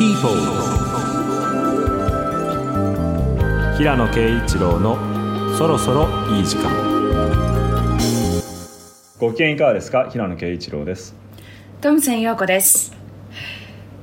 [0.00, 0.30] People
[3.76, 4.96] 平野啓一郎の
[5.58, 6.70] そろそろいい時間。
[9.18, 10.08] ご機嫌いかがですか？
[10.10, 11.14] 平野啓一郎です。
[11.82, 12.96] トムセン陽子です。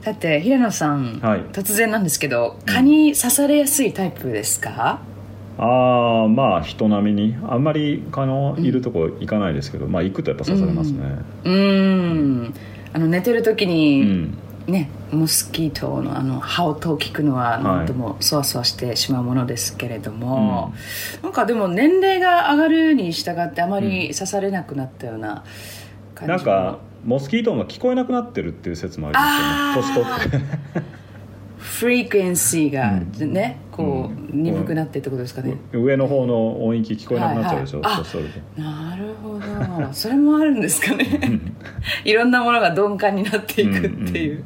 [0.01, 1.39] さて平野さん、はい。
[1.51, 5.01] 突然なんですけど蚊に刺されやすいタイプですか、
[5.57, 7.35] ああまあ人並みに。
[7.49, 10.99] あんまり蚊のいるとこ行かないですけど、まあ行くとやっぱ刺されますね。
[11.43, 11.53] うー
[12.49, 12.53] ん。
[12.93, 14.37] あの寝てる時うに、ん、
[14.67, 20.73] ねモスキートのあの羽音を聞くのはなんともそわそわしてしまうものですけれども、
[21.23, 25.43] なんかでも年齢が上がるに従ってあまり刺されなくなったような
[26.15, 26.43] 感じもなん
[26.73, 30.25] かモスキート音が聞こえなくなってるっていう説もありますよね。
[30.25, 30.39] 年取
[30.79, 30.96] って
[31.67, 33.33] フリークエンシーがうん。
[33.33, 39.93] ね、こう、うん鈍くなってってことですかね、上の方の音域聞こえなくなっちゃうでしょ、はいはい年取るとなるほど。
[39.93, 41.05] それもあるんですかね。
[42.03, 44.43] いろんなものが鈍感になっていくっていう、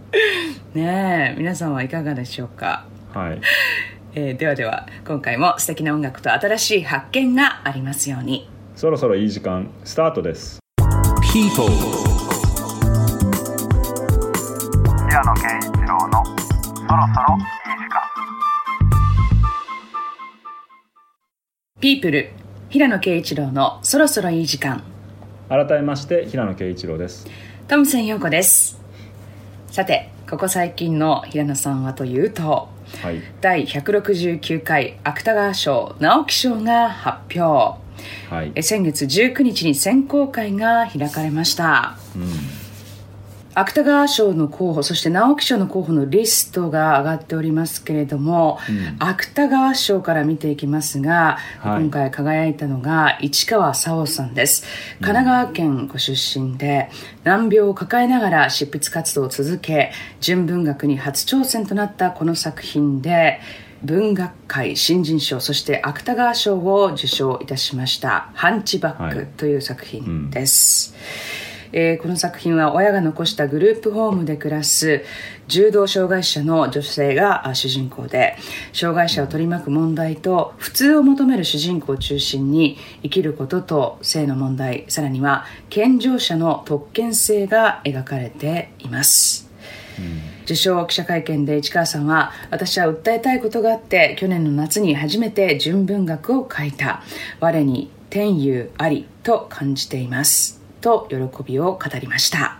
[0.73, 3.41] ねえ皆さんはいかがでしょうか、はい。
[4.13, 8.49] えーではでは今回も素敵な音楽と新しい発見がありますように。
[8.75, 10.59] そろそろいい時間スタートです。
[11.33, 12.10] People
[16.91, 18.09] そろそろいい時間。
[21.79, 22.31] ピープル
[22.67, 24.83] 平野啓一郎のそろそろいい時間。
[25.47, 27.27] 改めまして平野啓一郎です。
[27.69, 28.77] トムセン陽子です。
[29.67, 32.67] さてここ最近の平野さんはというと
[33.01, 33.21] はい。
[33.39, 37.79] 第169回芥川賞直木賞が発表。
[38.29, 38.51] はい。
[38.53, 41.95] え先月19日に選考会が開かれました。
[42.17, 42.50] うん
[43.53, 48.59] 芥川賞の候補そして直木賞の候補のリストが上がっておりますけれども、
[48.99, 51.81] 芥川賞から見ていきますが、はい。
[51.81, 54.63] 今回輝いたのが市川沙央さんです。
[55.01, 56.89] 神奈川県ご出身で
[57.23, 63.39] 難病を抱えながら執筆活動を続け純文学に初挑戦となったこの作品で
[63.83, 70.93] 文学界新人賞そして芥川賞を受賞いたしました「ハンチバックはい」という作品です、
[71.71, 75.03] えーこの作品は親が残したグループホームで暮らす
[75.47, 78.35] 重度障害者の女性があ主人公で
[78.73, 89.49] 障害者を取り巻く問題と普通を求める主人公を中心に生きることと性の問題さらには健常者の特権性が描かれています。
[90.45, 97.03] 受賞記者会見で市川さんは私は訴えたいことがあって去年の夏に初めて純文学を書いた。
[97.39, 102.59] 我に天佑ありと感じていますと喜びを語りました。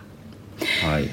[0.84, 1.08] はい。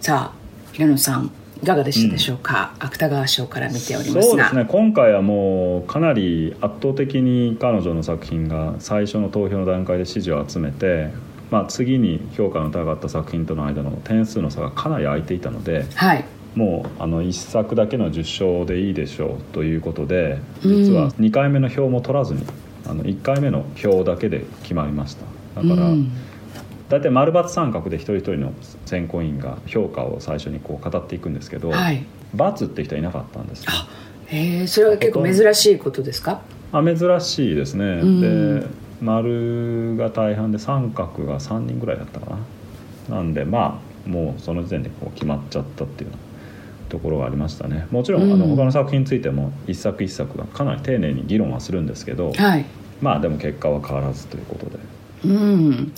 [0.00, 1.30] さあ平野さん
[1.62, 4.66] いかがでしたでしょうか、芥川賞から見ておりまそうですね。
[4.68, 11.08] 今回はもうかなり圧倒的に彼女の作品が最初の投票の段階で支持を集めて、
[11.50, 16.24] まあ、次に評価の高かった作品との間の点数の差がかなり空いていたのではい。
[16.54, 22.44] もうあの1作だけの受賞でいいでしょうということで実は2回目の票も取らずに
[22.86, 26.10] あの1回目の票だけで決まりましただから、うん。
[26.88, 28.52] 大体丸×三角で一人一人の
[28.84, 32.04] 選考委員が評価を最初にこう語っていくんですけど、はい
[32.36, 33.70] ×って人はいなかったんですよ。
[34.26, 36.40] へえそれは結構珍しいことですか？
[36.72, 38.20] あ珍しいですね、ん。
[38.60, 38.66] で
[39.00, 42.36] 丸が大半で三角が3人ぐらいだったか
[43.08, 43.16] な。
[43.16, 46.10] なんでまあもうその時点でこう決まっちゃったっていう
[46.88, 47.86] ところがありましたね。
[47.90, 52.64] もちろんあのうん他の作品についても一作一作がかなり丁寧に議論はするんですけど、はい。
[53.00, 54.78] まあでも結果は変わらずということで、
[55.24, 55.32] うん。
[55.32, 55.92] うん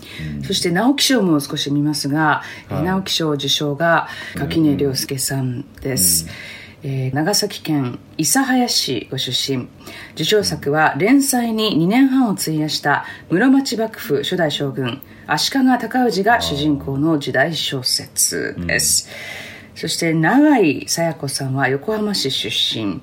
[0.44, 2.82] そして直木賞も少し見ますが、はい。
[2.84, 6.26] 直木賞受賞が垣根涼介さんです、
[6.82, 9.68] えー長崎県諫早市ご出身。
[10.14, 19.08] 受賞作は連載に2年半を費やした室町幕府初代将軍足利尊氏が主人公の時代小説です、
[19.76, 23.02] そして永井紗耶子さんは横浜市出身、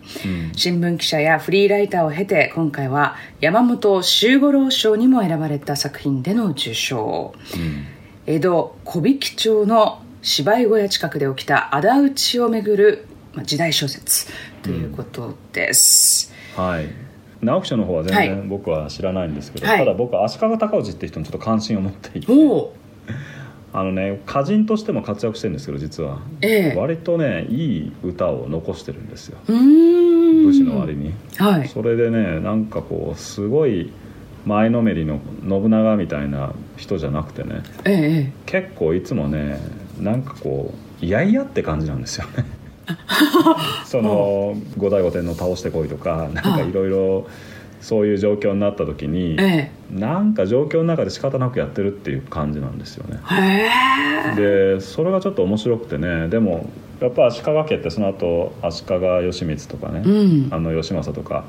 [0.56, 7.33] 新聞記者やフリーライターを経て今回は山本周五郎賞にも選ばれた作品での受賞、
[8.25, 14.27] 江戸小引町の芝居小屋近くで起きた仇討ちをめぐるまあ時代小説。
[14.63, 16.88] ということです、はい。
[17.42, 19.80] 直木賞の方は全は然僕は知らないんですけど、はい。
[19.80, 22.31] ただ僕は足利尊氏って人にちょっと関心を持っていて
[23.73, 26.75] あのね歌人としても活躍してるんですけど実は、ええ。
[26.77, 29.39] 割とねいい歌を残してるんですよ。
[29.47, 30.45] うーん。
[30.45, 31.67] 武士の割に、はい。
[31.67, 33.91] それでねなんかこうすごい
[34.45, 37.95] 前のめりの信長みたいな人じゃなくてねええ
[38.29, 39.59] え結構いつもね
[39.99, 42.45] なんかこう嫌々って感じなんですよね。
[43.85, 47.27] その後醍醐天皇倒してこいとかなんかいろいろ
[47.83, 53.19] そういう状況になった時にえなんか状況の中で仕方なくやってるっていう感じなんですよね。
[54.38, 56.69] でそれがちょっと面白くてねでも
[57.01, 58.95] やっぱ足利家ってその後足利
[59.25, 60.47] 義満とかね、うん。
[60.51, 61.44] あの義政とか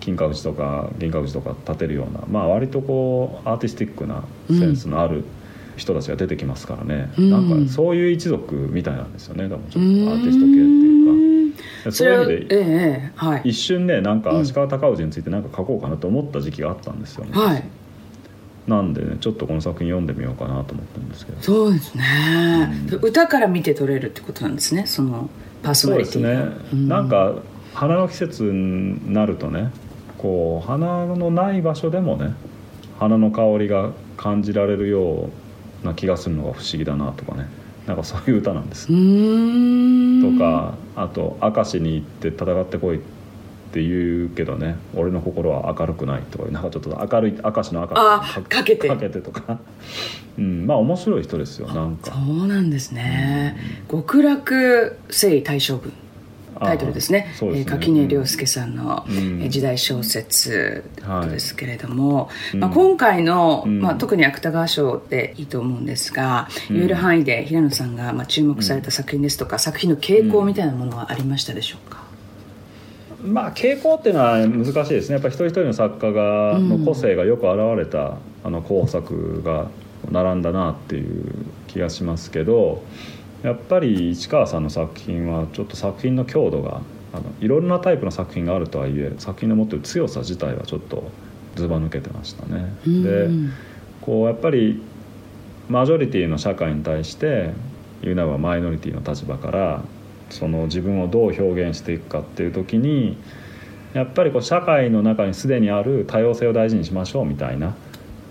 [0.00, 5.24] 金閣寺とか銀閣寺とか建てるようなまあ割とこうアーティスティックなセンスのある
[5.76, 7.30] 人たちが出てきますからね、うん。
[7.30, 10.82] なんかそういう一族みたいなんですよねでもちょっとアーティスト系って。
[10.82, 10.91] いうか
[11.90, 13.42] そういう意味でええはい。
[13.44, 14.40] 一瞬ねなんかうん。
[14.40, 17.64] 足利尊氏について何か書こうかなと思った時期があったんですよね、はい。
[18.66, 21.42] なんでねちょっとこの作品読んでみようかなと思ってるんですけど。
[21.42, 22.68] そうですね、
[23.02, 25.28] 歌から見て取れるってことなんですねその
[25.62, 26.48] パーソナリそうですね。
[26.72, 27.34] うなんか
[27.74, 29.70] 花の季節になるとね
[30.18, 32.34] こう花のない場所でもね
[32.98, 35.30] 花の香りが感じられるよ
[35.82, 37.48] うな気がするのが不思議だなとかね
[37.86, 38.86] なんかそういう歌なんです。
[38.86, 43.00] とかあと「明石に行って戦ってこい」っ
[43.72, 48.88] て言うけどね俺の心は明るくないとかなんかちょっと明るい明石の明あかけて。
[48.88, 49.58] かけてとか、
[50.38, 52.12] うん、まあ面白い人ですよなんか。
[52.12, 53.56] そうなんですね。
[53.90, 55.92] 極楽征夷大将軍
[56.64, 57.26] タイトルですね。
[57.30, 57.50] ですね。
[57.60, 59.04] えー垣根涼介さんの、
[59.48, 60.84] 時代小説
[61.30, 63.80] ですけれども、うんまあ、今回の、うん。
[63.80, 66.76] まあ、特に芥川賞でいいと思うんですが、うん。
[66.76, 72.02] 言える範囲で平野さんが、まあ、注目された作品ですとか、作品の傾向みたいなものはありましたでしょうか、
[73.22, 75.14] まあ傾向っていうのは難しいですね。
[75.14, 76.68] やっぱ一人一人の作家がうん。
[76.68, 79.68] の個性がよく現れた、あの候補作が
[80.10, 82.82] 並んだなっていう気がしますけど
[83.42, 86.80] やっぱり市川さんの作品はちょっと作品の強度が
[87.12, 91.04] あのいろんなタイプの作品があるとはいえ作品の持ってる強さ自体はちょっと
[91.56, 92.74] ずば抜けてましたね。
[92.86, 93.28] うんで
[94.00, 94.82] こうやっぱり
[95.68, 97.50] マジョリティの社会に対して
[98.02, 99.82] 言うならばマイノリティの立場から
[100.28, 103.16] その自分をどう表現していくかっていう時に
[103.94, 107.76] やっぱりこう社会の中にすでにある多様性を大事にしましょうみたいな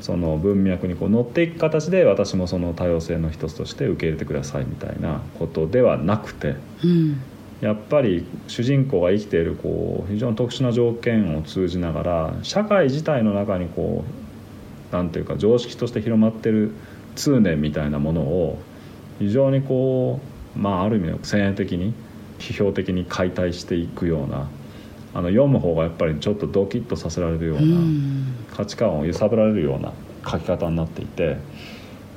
[0.01, 7.21] その文脈にこう乗っていく形で私もその多様性の一つとして受け入れてくださいみたいなことではなくてうん。
[7.62, 14.03] やっぱり主人公が生きているこう非常に特殊な条件を通じながら社会自体の中にこ
[14.92, 16.71] うなんていうか常識として広まってる
[17.15, 18.59] 通念みたいなものを
[19.19, 20.19] 非常にこ
[20.56, 21.94] うまあある意味で先鋭的に
[22.39, 24.50] 批評的に解体していくような
[25.13, 28.35] あの読む方がやっぱりちょっとドキッとさせられるよううなん。
[28.55, 29.91] 価値観を揺さぶられるような
[30.29, 31.37] 書き方になっていて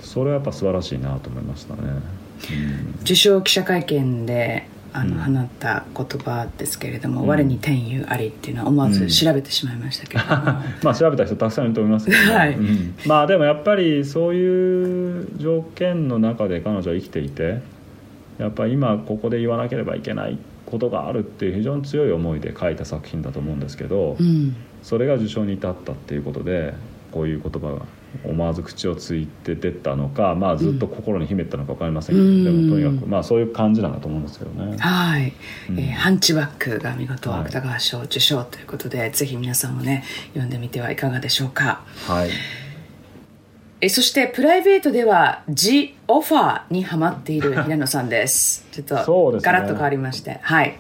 [0.01, 1.81] それはやっぱ素晴らしいなと思いましたね。
[1.83, 3.01] うん。
[3.03, 7.29] 受賞記者会見であの、うん放った言葉ですけれども「うん。
[7.29, 10.37] 我に天佑あり」っていうのは思わず調べてしまいましたけれども、
[10.85, 12.35] まあ調べた人たくさんいると思いますけど、ね。
[12.35, 12.55] はい。
[12.55, 12.95] うん。
[13.07, 17.61] まあでもやっぱりそういう条件の中で彼女は生きていて
[18.39, 20.39] やっぱり今ここで言わなければいけない
[20.75, 24.57] ことがあるっていう非常に強い思いで書いた作品だと思うんですけど、うん。
[24.83, 26.75] それが受賞に至ったっていうことで
[27.11, 27.87] こういう言葉が
[28.25, 32.45] 思わず口をついて出たのか、まあ、ずっと心に秘めてたのか分かりませんけど、うん。
[32.45, 34.77] でもとにかくまあそういう感じなんだと思うんですけどね。
[34.79, 35.33] はい、
[35.71, 35.79] うん。
[35.79, 37.41] えーハンチバックが見事はい。
[37.43, 41.85] 芥川賞受賞ということで、ぜひ皆さんもね読んでみてはいかがでしょうか。
[42.07, 42.31] はい
[43.85, 48.67] えーそしてプライベートでは「ジ・オファー」にハマっている 平野さんです。
[48.73, 50.39] ちょっとガラッと変わりまして。
[50.41, 50.73] はい。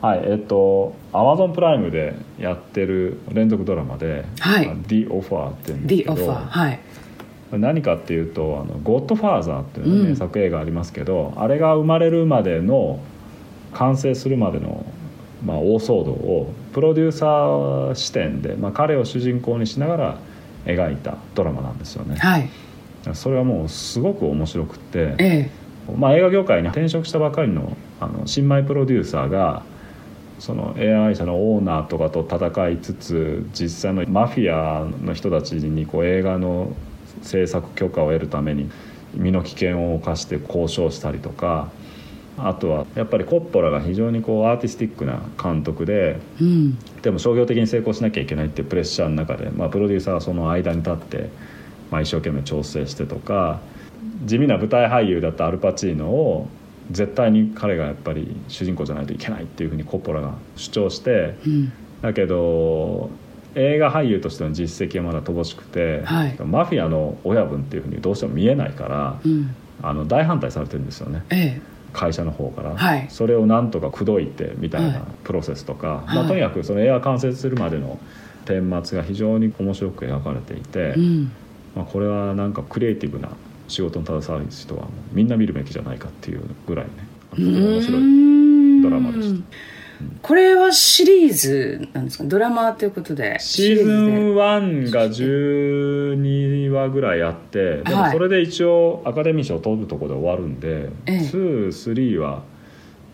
[0.00, 4.68] はい、えっと、アマゾンプライムでやってる連続ドラマで「はい。
[4.68, 6.78] あ The Offer」って言うん「です The けど Offer」はい。
[7.50, 13.00] 何かっていうと「あのゴッドファーザー」っていう名作映画ありますけどあれが生まれるまでの
[13.74, 14.86] 完成するまでの、
[15.44, 20.18] まあ、大騒動をプロデューサー視点で、まあ、彼を主人公にしながら
[20.64, 22.16] 描いたドラマなんですよね。
[22.16, 22.48] はい
[23.14, 25.50] それはもうすごく面白くってえ
[25.98, 29.64] まあ、映画業界に転職したばかりのあの新米プロデューサーが
[30.38, 36.72] その AI 社のオーナーとかと戦いつつ実際のマフィアの人たちにこう映画の
[37.22, 38.70] 制作許可を得るために
[39.14, 41.70] 身の危険を冒して交渉したりとか
[42.48, 46.78] あとはやっぱりコッポラが非常にこうアーティスティックな監督でえうん。
[47.02, 51.30] でも商業的に成功しなきゃいけないっていうプレッシャーの中で、まあ、プロデューサーはその間に立って、
[51.90, 53.60] まあ、一生懸命調整してとか
[54.24, 56.48] 地味な舞台俳優だったアルパチーノを
[56.90, 61.72] 絶対に彼がやっぱり主人公じゃないといけないっていうふうにコッポラが主張してうん。
[62.00, 63.10] だけど
[63.54, 66.36] 映画俳優としての実績はまだ乏しくて、はい。
[66.42, 69.54] マフィアの親分っていうふうにどうしても見えないからうん。
[69.82, 71.24] あの大反対されてるんですよね。
[71.30, 71.60] え
[71.92, 73.06] 会社の方から、はい。
[73.10, 74.92] それをなんとか口説いてみたいはい。
[74.92, 76.16] なプロセスとか、はい。
[76.16, 77.98] まあ、とにかくその映画完成するまでの
[78.44, 81.32] 顛末が非常に面白く描かれていて、えうん。
[81.76, 83.28] まあ、これはなんかクリエイティブな
[83.68, 86.92] 仕事に携わる人はみんな見るべきじゃないかっていうぐらいね
[87.38, 89.71] 面白いドラマでした。
[90.22, 92.24] これはシリーーズなんですか？
[92.24, 93.38] ドラマということで。
[93.40, 98.12] シーズでン1が12話ぐらいあってでもはい。
[98.12, 101.18] それで一応アカデミー賞を取るところで終わるんで、ええ。
[101.18, 102.42] 23は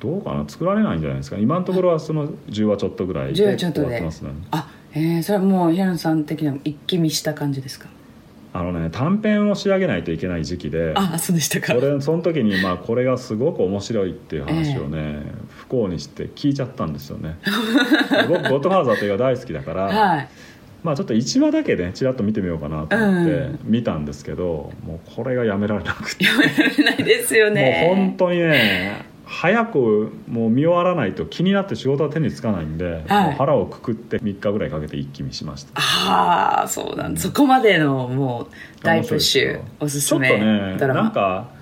[0.00, 0.44] どうかな？
[0.48, 1.38] 作られないんじゃないですか？
[1.38, 3.56] 今のところはその10話ちょっとぐらい10で。
[3.72, 4.30] 終わってますね。
[4.50, 7.88] あえー、それはもう平野さん的には一気見した感じですか？
[8.54, 11.74] あのね短編を仕上げないといけない時期であそうでしたか。
[11.74, 15.37] それその時にまあこれがすごく面白いっていう話をね、不
[15.68, 17.36] 幸にして聞いちゃったんですよね。
[18.28, 20.28] 僕「ゴッドファーザー」という映画大好きだから、はい。
[20.82, 23.58] まあちょっと1話だけねちらっと見てみようかなと思ってうん。
[23.64, 27.84] 見たんですけど、もうこれがやめられなくて、やめられないですよね。
[27.88, 33.34] もう本当にね早くもう見終わらないと気になって仕事は手につかないんで、はい。
[33.34, 35.72] 腹をくくって3日ぐらいかけて一気見しました。
[35.76, 40.38] ああそうなんそこまでのもう大プッシュおすすめちょっ
[40.78, 41.57] とねなんか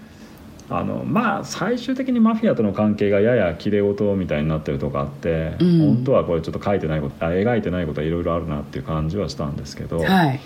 [0.69, 5.79] あのまあ最終的にマフィアとの関係がややきれい事みたいになってるとこあって、うん。
[5.97, 10.41] 本当はこれちょっと書いてないことあ描いてないことはいろいろあるなっていう感じはしたんですけど、はい。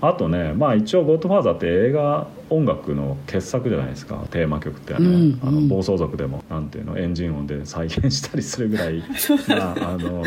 [0.00, 4.94] あとねまあ一応「ゴッドファーザー」って映画音楽の傑作じゃないですかテーマ曲って。
[4.94, 9.02] ね、うんあのうん暴走族でもなんていうのエンジン音で再現したりするぐらい、
[9.48, 10.22] まあ、あの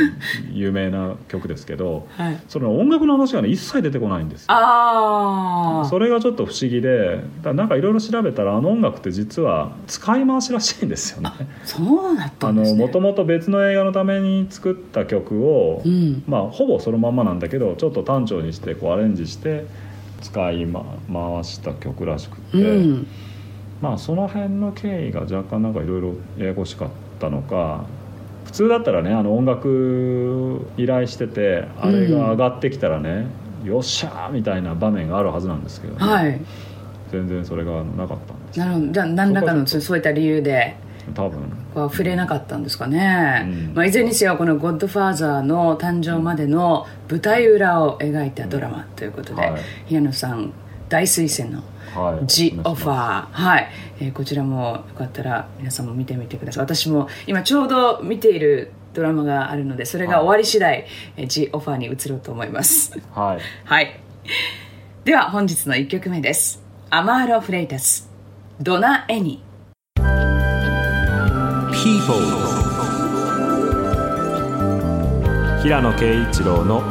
[0.51, 2.39] 有名な曲ですけどはい。
[2.47, 4.47] その音楽の話がね一切出てこないんですよ。
[4.49, 11.31] ああそれがちょっと不思議でだなんかいろいろ調べたらあの音楽って実は使い回しらしいんですよね。
[11.63, 12.79] そうだったあんですね。
[12.79, 16.23] のもともと別の映画のために作った曲を、うん。
[16.27, 19.65] まあほぼそのまんまなんだけどちょっと単調にしてこうアレンジして
[20.21, 23.07] 使い、ま、回した曲らしくて、うん。
[23.81, 27.85] まあその辺の経緯が若干なんかいろいろややこしかったのか
[28.45, 33.27] 普通だったらねあの音楽依頼しててあれが上がってきたらね、
[33.63, 36.41] よっしゃーみたいな場面があるはずなんですけどね、はい。
[37.11, 38.91] 全然それがなかったんですなるほど。
[38.91, 40.75] じゃあ何らかのそういった理由で
[41.13, 41.41] 多分。
[41.75, 43.73] は触れなかったんですかね、うん。
[43.75, 49.61] まあ、いずれにせよこの「ゴッドファーザー」の誕生までの舞台裏を描いたドラマということで、はい。
[49.87, 50.51] 平野さん
[50.89, 51.63] 大推薦の
[51.95, 53.67] はい「ジ・オファー」はい、
[53.99, 56.63] えーこちらもよかったら皆さんも見てみてください。
[56.63, 60.85] 私も今ちょうど見ているドラマがあるのでそれが終わり次第
[61.17, 62.99] 「えージ・オファー」に移ろうと思います。
[63.13, 63.39] はい。
[63.65, 63.99] はい。
[65.05, 66.61] では本日の1曲目です。
[66.89, 68.09] アマーロ・フレイタス
[68.59, 69.43] 「ドナ・エニ」
[71.83, 72.19] People
[75.63, 76.83] 平野啓一郎の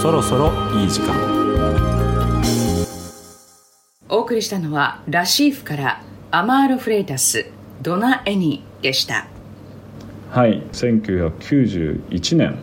[0.00, 1.14] そろそろいい時間。
[4.08, 7.46] お送りしたのはラシーフからアマーロ・フレイタス
[7.82, 9.26] ドナ・エニでした。
[10.30, 12.58] はい1991年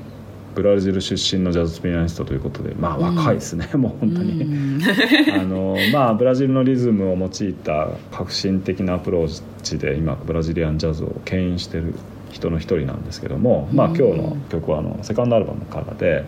[0.55, 4.45] ブラジル出身のジャズピアニストということでまあ若いですね、 もう本当に。
[5.37, 11.93] あのまあブラジルのリズムを用いた革新的なアプローチで今ブラジリアンジャズを牽引してる
[12.31, 16.25] 人の一人なんですけども、まあ、今日の曲はあのセカンドアルバムからで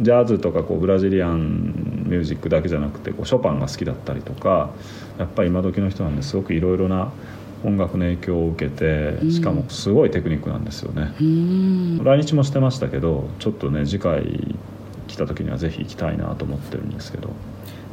[0.00, 4.70] ジャズとかこうブラジリアンミュージックだけじゃなくてこうショパンが好きだったりとか
[5.18, 7.12] やっぱり今時の人なんですごくいろいろな
[7.64, 11.14] 音楽の影響を受けてしかもすごいテクニックなんですよね。
[12.02, 14.56] 来日もしてましたけどちょっとね次回
[15.08, 17.30] 来た時にはぜひ行きたいなと思ってるんですけど。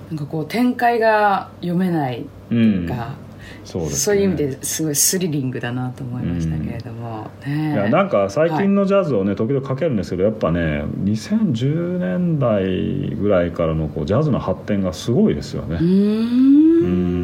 [0.10, 2.86] なんかこう展開が読めないうん。
[2.86, 3.16] が、
[3.64, 3.98] そうですね。
[3.98, 7.74] そういう意味ですごいスリリングだなと思いましたけれども、ね。
[7.74, 15.78] いやなんか最近のジャズをね、時々かけるんですけどやっぱね2010年代ぐらいからのこうジャズの発展がすごいですよね。
[15.80, 17.21] うん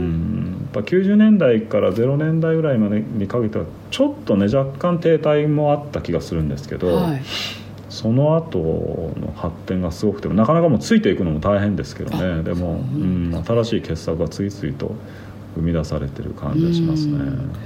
[0.82, 7.22] ぱ90年代から0年代ぐらいまでにかけてはちょっとね若干停滞もあった気がするんですけど、はい。
[7.90, 8.60] その後
[9.18, 12.44] の発展がすごくてなかなかもうついていくのも大変ですけどね。
[12.44, 14.94] でも、うん、新しい傑作が次々と
[15.56, 17.18] 生み出されてる感じがしますね。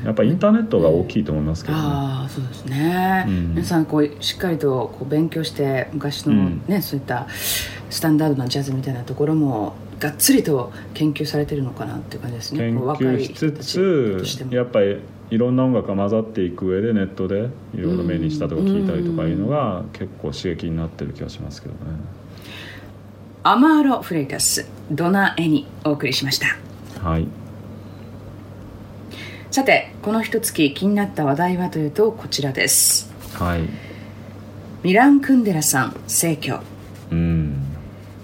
[0.05, 1.83] やっぱインターネットが大きいと思いますけどね。
[1.83, 3.49] ああそうですね、うん。
[3.55, 6.63] 皆さんこうしっかりとこう勉強して昔のうん。
[6.67, 7.27] ね、そういった
[7.91, 12.60] スタンダードなジャズみたいなところもがっつりと研究されてるのかなっていう感じですね。
[12.60, 21.79] 研究しつつやっぱりいろんな音楽が混ざっていく上でネットでいろいろ目にしたとか聞いたりとかいうのが結構刺激になってる気がしますけどね。
[23.43, 26.48] アマーロ・フレイタスドナ・エニお送りしました。
[27.07, 27.27] はい。
[29.51, 33.13] さてこの一月気になった話題はというとこちらです。
[33.33, 33.62] はい。
[34.83, 36.60] ミラン・クンデラさん逝去
[37.12, 37.60] うん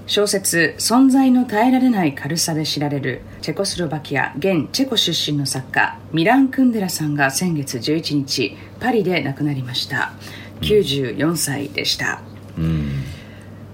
[0.08, 10.14] 小説「存在の耐えられない軽さ」で知られるチェコスロバキア現チェコ出身の作家ミラン・クンデラさんが先月11日パリで亡くなりました。
[10.62, 12.22] 94歳でした、
[12.58, 13.04] うん。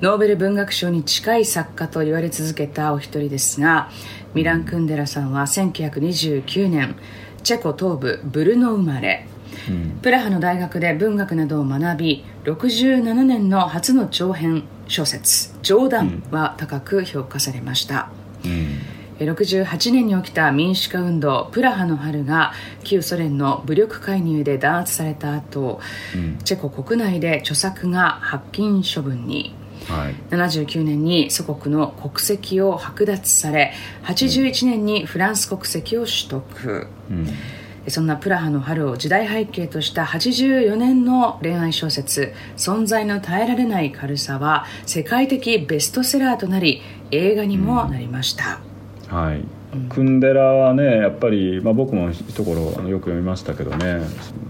[0.01, 3.89] ノーベル文学賞に近い作家と言われ続けたお一人ですが
[4.33, 6.95] ミラン・クンデラさんは1929年
[7.43, 9.27] チェコ東部ブルノ生まれ。
[9.27, 9.32] うん
[10.01, 18.09] プラハの大学で文学などを学び67年の初の長編小説「冗談」は高く評価されました、
[18.45, 18.79] うん。
[19.19, 25.79] え68年に起きた民主化運動プラハの春が旧ソ連の武力介入で弾圧された後、
[26.15, 26.37] うん。
[26.43, 29.55] チェコ国内で著作が発禁処分に。
[29.87, 30.15] はい。
[30.29, 37.27] 79年に祖国の国籍を剥奪され81年にフランス国籍を取得、うん
[37.87, 48.59] そんなプラハの春を時代背景とした84年の恋愛小説「存在の耐えられない軽さ」は世界的ベストセラーとなり映画にもなりました、
[49.09, 49.41] はい、
[49.89, 54.01] クンデラはねやっぱり、まあ、僕も一頃あのよく読みましたけどね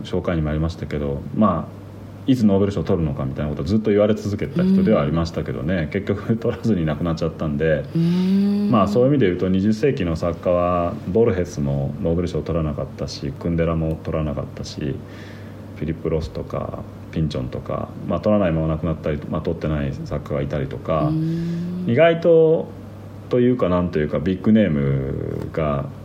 [0.03, 1.82] 紹介にもありましたけどまあ
[2.25, 7.83] いつノーベル賞を取るのかみたいなことをずっと言われ続けてた人ではありましたけどね、結局取らずに亡くなっちゃったんで、
[8.69, 21.11] まあそういう意味で言うと20世紀の作家はボルヘスもノーベル賞を取らなかったしクンデラも取らなかったしフィリップ・ロスとかピンチョンとか、まあ、取らないまま亡くなったり、まあ、取ってない作家がいたりとか。
[21.85, 22.69] 意外と
[23.29, 26.02] というかなんというかビッグネームが取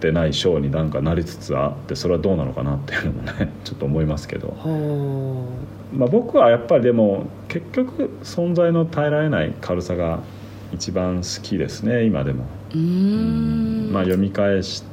[0.00, 5.46] ってない賞になんかなりつつあってそれはどうなのかなっていうのもね ちょっと思いますけど、ほ
[5.92, 10.20] まあ、僕はやっぱりでも結局存在の耐えられない軽さが
[10.72, 13.90] 一番好きですね今でも、うん。
[13.92, 14.84] まあ、読み返し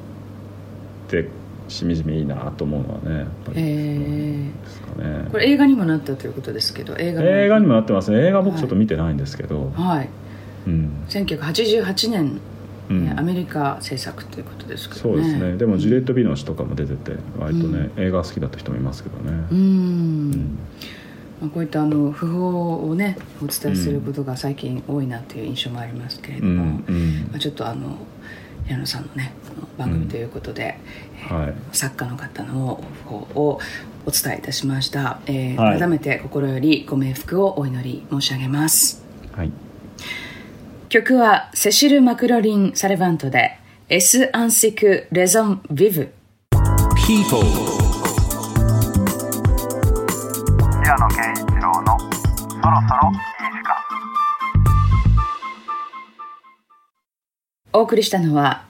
[1.08, 1.30] て
[1.70, 5.28] しみじみいいなと思うのはねやっぱりへえですかね。
[5.32, 8.28] これ映画にもなったということですけど映画映画にもなってますね。
[8.28, 10.10] 映画僕ちょっと見てないんですけど、はい。
[10.68, 10.92] うん。
[11.08, 12.40] 1988年、
[12.90, 13.06] うん。
[13.06, 15.16] ねアメリカ制作ということですけどね。
[15.16, 15.58] そうですね。
[15.58, 19.32] でもジュリエット・ビノ氏とかも出てて割とね、映画好きだった人もいますけどね。
[19.52, 19.60] うーん。
[19.60, 19.64] う
[20.36, 20.58] ん。
[21.42, 26.86] まあ、こういったあの訃報をねお伝えすることが最近多いなという印象もありますけれうども、ん。
[26.88, 27.28] うん。
[27.32, 27.98] まあ、ちょっとあの
[28.66, 29.34] 平野さんのね
[29.78, 30.78] 番組ということで、
[31.30, 31.76] はい。
[31.76, 33.60] 作家の方の訃報を
[34.06, 35.80] お伝えいたしました、えーはい。
[35.80, 39.04] 改めて心よりご冥福をお祈り申し上げます。
[39.34, 39.52] はい
[40.90, 43.58] 曲はセシル・マクロリン・サレヴァントで
[43.90, 46.14] 「エス・アンシク・レゾン・ビブ」
[47.06, 47.44] People
[50.82, 53.76] 平野啓一郎のそろそろいい時間。
[57.74, 58.64] お送りしたのは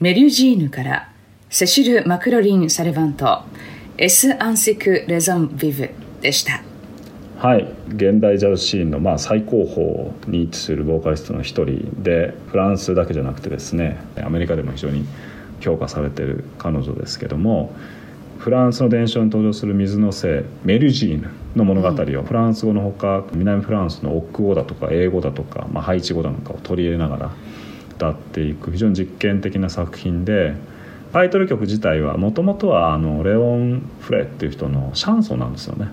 [0.00, 1.08] メリュジーヌから
[1.50, 3.44] セシル・マクロリン・サレヴァント
[3.96, 6.62] 「エス・アンシク・レゾン・ビブ」でした
[7.40, 7.74] はい。
[7.88, 15.06] 現代ジャズシーンのまあ最高峰に位置するボーカリストの一人でフランスだけじゃなくてですねアメリカでも非常に
[15.58, 17.74] 評価されている彼女ですけども
[18.36, 27.30] フランスの伝承に登場する水の精メルジーヌの物語をフランス語のほか南フランスのオック語だとか英語だとか、まあ、ハイチ語なんかを取り入れながら
[27.96, 30.56] 歌っていく非常に実験的な作品で
[31.14, 35.88] タイトル曲自体はもともとはあのレオン・フレっていう人のシャンソンなんですよね。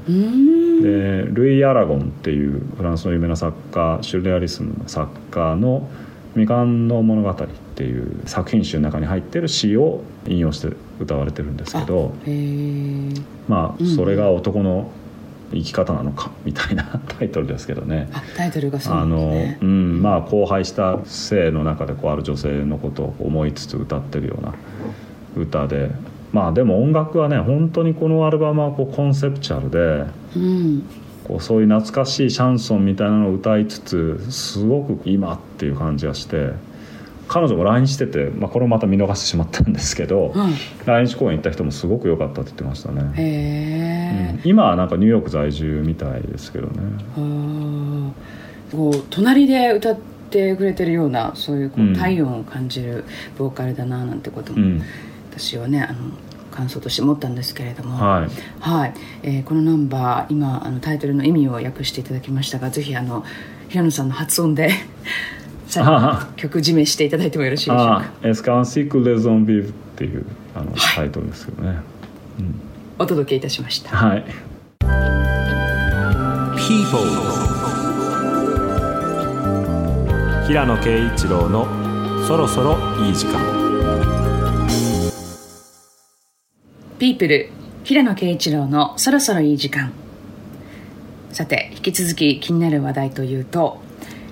[0.81, 5.87] でルイ・アラゴンっていうフランスの有名な作家シュレアリスムの作家の
[6.33, 7.35] 「未完の物語」っ
[7.75, 12.13] ていう作品集の中に入ってる詩を引用して歌われてるんですけど
[13.47, 14.89] まあうんそれが男の
[15.51, 18.09] 生き方なのか みたいなタイトルですけどね。
[18.11, 24.53] あタイトルがそうあのうんまあ荒廃した性の中でこうある女性のことを思いつつ歌ってるような
[25.37, 25.91] 歌で
[26.31, 30.83] まあでも音楽はね本当にこのアルバムはこうコンセプチュアルでうん。
[31.27, 36.53] こうそういう懐かしいシャンソンみたいなのを歌いつつすごく今っていう感じがして
[37.27, 40.53] 彼女も来日してて、まあ、これをまた見逃してしまったんですけど、はい。
[40.85, 44.49] 来日公演行った人もすごく良かったって言ってましたね、うん。
[44.49, 46.73] 今はなんかニューヨーク在住みたいですけどね。
[48.71, 49.97] こう隣で歌っ
[50.29, 51.93] てくれてるようなそういうこうん。
[51.93, 53.03] う体温を感じる
[53.37, 54.81] ボーカルだななんてことも、うん
[55.37, 56.11] 私はねあの
[56.51, 58.03] 感想として思ったんですけれども。
[58.03, 58.29] はい。
[58.59, 58.93] はい。
[59.23, 63.23] えーこのナンバー今あのタイトルの意味を訳していただきましたがぜひあの
[63.69, 64.71] 平野さんの発音で
[65.67, 68.11] 最後あ曲締めしていただいてもよろしいでしょうあか。
[68.23, 71.77] あエスカンシク・レゾン・ビブっていうあのタイトルですけどね、
[72.97, 73.95] お届けいたしました。
[73.95, 74.23] はい、
[76.57, 77.37] People
[80.47, 81.67] 平野啓一郎の
[82.25, 83.56] そろそろいい時間
[86.99, 87.49] ピープル
[87.83, 89.93] 平野啓一郎のそろそろいい時間。
[91.31, 93.79] さて引き続き気になる話題というと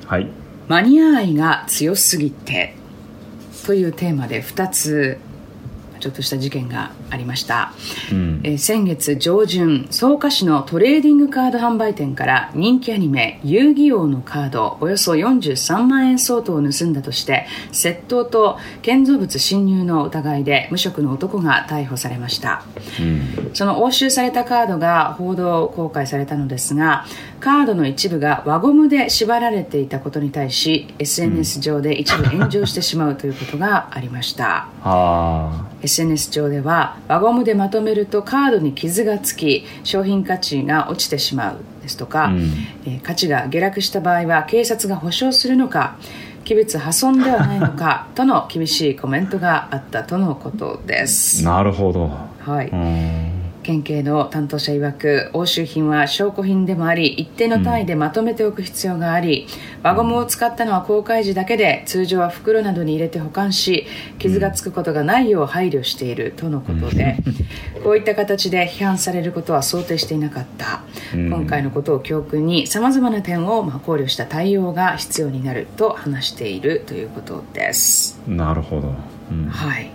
[0.07, 0.27] はい。
[0.67, 2.73] マニア愛が強すぎて
[3.67, 5.19] というテーマで2つ
[6.05, 7.73] ちょっとした事件がありました、
[8.11, 8.41] うん。
[8.43, 22.63] えー先月上旬草加市のトレーディングカード販売店から人気アニメ「遊戯王」のカードおよそ43万円相当を盗んだとして窃盗と建造物侵入の疑いで無職の男が逮捕されました。
[22.99, 23.51] うん。
[23.53, 27.05] その押収されたカードが報道公開されたのですが
[27.39, 34.67] カードの一部が輪ゴムで縛られていたことに対し SNS 上で一部炎上してしまうということがありました。
[34.83, 42.51] あ SNS 上では輪ゴムでまとめるとカードに傷がつき商品価値が落ちてしまうですとか、うん。
[42.85, 45.97] えー価値が下落した場合は警察が保証するのか
[46.43, 51.47] 器物破損ではないのか との厳しいコメントがあったとのことです。
[51.47, 52.09] あなるほど。
[52.39, 52.69] はい。
[52.69, 53.34] うん
[53.65, 59.47] 県警の担当者曰く押収品は証拠品でもあり一定の単位でまとめておく必要があり、
[59.81, 63.87] 輪ゴムを使ったのは公開時だけで通常は袋などに入れて保管し
[64.19, 67.17] 傷がつくことがないよう配慮しているとのことで、
[67.83, 70.83] こういった形で批判されることは想定していなかった、
[71.15, 71.33] うん。
[71.33, 78.21] 今回のことを教訓にさまざまな点をまあ考慮した対応が必要になると話しているということです。
[78.27, 78.93] なるほど、
[79.31, 79.47] うん。
[79.47, 79.91] はい、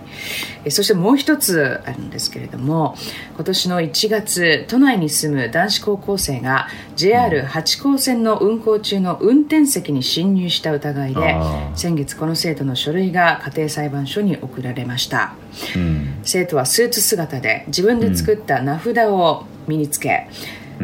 [0.69, 2.95] そしてもう一つあるんですけれども
[3.35, 11.35] 今年の1月都内に住む男子高校生が JR 八高線の運行中の運転席に侵入した疑いで
[11.75, 15.33] 先月この生徒の書類が家庭裁判所に送られました。
[15.75, 16.19] うん。
[16.23, 20.27] 生徒はスーツ姿で自分で作った名札を身につけ、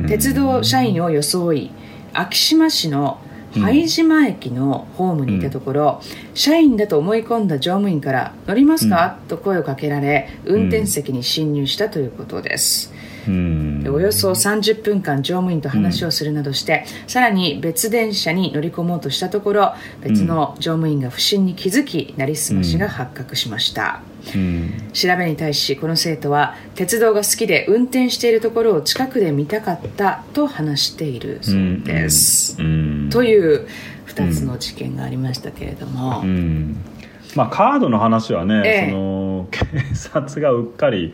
[0.07, 1.71] 鉄道社員を装い
[2.13, 3.19] 昭島市の
[3.59, 6.01] 拝島駅のホームにいたところ、
[6.33, 9.17] 社員だと思い込んだ乗務員から「乗りますか？
[9.27, 12.93] と声をかけられ運転席に侵入したということです、
[13.29, 24.01] およそ30分間乗務員と話をするなどして、さらに別電車に乗り込もうとしたところ別の乗務員が不審に気づきなりすましが発覚しました、
[24.35, 24.71] うん。
[24.93, 33.09] 調べに対しこの生徒は鉄道が好きで運転しているところを近くで見たかったと話しているそうです、うん。
[33.11, 33.67] という
[34.07, 36.77] 2つの事件がありましたけれども、うん。
[37.35, 38.89] まあカードの話はね、ええ。
[38.89, 41.13] その警察がうっかり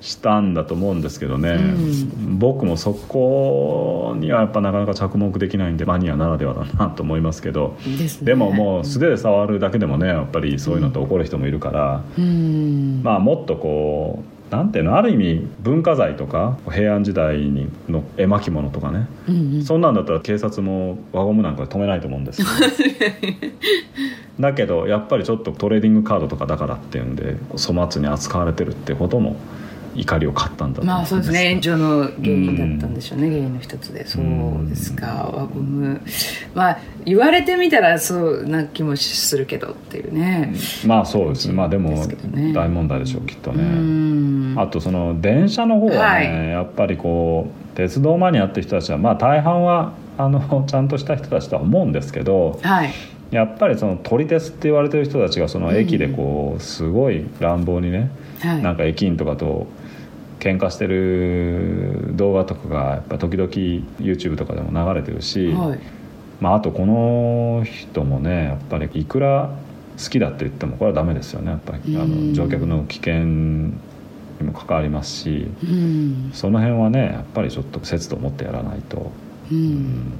[0.00, 7.76] したんだと思うんですけどね、う僕もそこにはやっぱなかなか着目できないんでマニアならではだなと思いますけど。
[7.84, 8.08] ね。
[8.22, 13.00] でももう素手で触るだけでもねやっぱりそういうのって怒る人もいるから、うん。
[13.02, 19.64] まあもっとこうなんていうのある意味文化財とか平安時代にの絵巻物とかね、うんうん。
[19.64, 22.48] そんなんだったら警察も輪ゴムなんかで止めないと思うんですよ。
[24.38, 29.36] だけどやっぱりちょっとトレーディングカードとかだからっていうんで粗末に扱われてるってことも
[29.98, 31.50] 怒りを買ったんだまあそうですね。
[31.50, 34.06] 炎上の原因だったんでしょうね、原因の一つで。
[34.06, 35.30] そうですか。
[35.34, 36.00] 輪ゴム。
[36.54, 40.54] まあ言われてみたらそうな気もするけどっていうね。
[40.86, 41.54] まあそうですね。
[41.54, 42.06] まあでも
[42.54, 44.54] 大問題でしょうきっとうねん。
[44.58, 46.48] あとその電車の方はね、はい。
[46.50, 52.90] やっぱりこう鉄道マニアって人たちはまあ大半はあの ちゃんとした人たちとは思うんですけどはい。
[53.30, 58.62] やっぱりその撮り鉄って言われてる人たちがその駅でこうすごい乱暴にね、はい。
[58.62, 59.66] なんか駅員とかと
[60.38, 65.78] 喧嘩してる動画とかがやっぱ時々 YouTube とかでも流れてるし、はい。
[66.40, 69.50] まあ、あとこの人もねやっぱりいくら
[70.02, 71.50] 好きだって言ってもこれはダメですよね。
[71.50, 72.28] やっぱりあうん。
[72.28, 73.72] の乗客の危険に
[74.44, 76.30] も関わりますしうん。
[76.32, 79.10] その辺はねやっぱりちょっと節度を持ってやらないと
[79.50, 80.12] うん。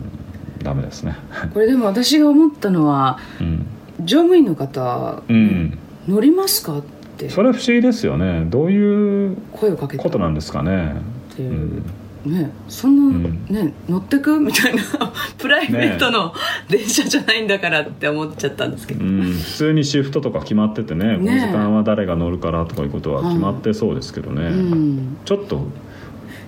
[0.63, 1.15] ダメですね。
[1.55, 3.67] これでも私が思ったのはうん、
[4.01, 5.79] 乗務員の方、うん、
[6.09, 6.79] 乗りますか？
[6.79, 6.89] って
[7.29, 8.45] それ不思議ですよね。
[8.49, 10.95] どういう声をかけたことなんですかね。
[11.33, 11.83] っていう、うん
[12.25, 13.47] ねそんな、うん。
[13.49, 14.41] ね乗ってく？
[14.41, 14.83] みたいな。
[15.39, 16.33] プライベートの
[16.69, 25.17] 電車じゃないんだからって思っちゃったんですけど、うん、普通にシフトとか決まっててねこの時間は誰が乗るからとかいうことは決まってそうですけどね、うん。
[25.25, 25.57] ちょっと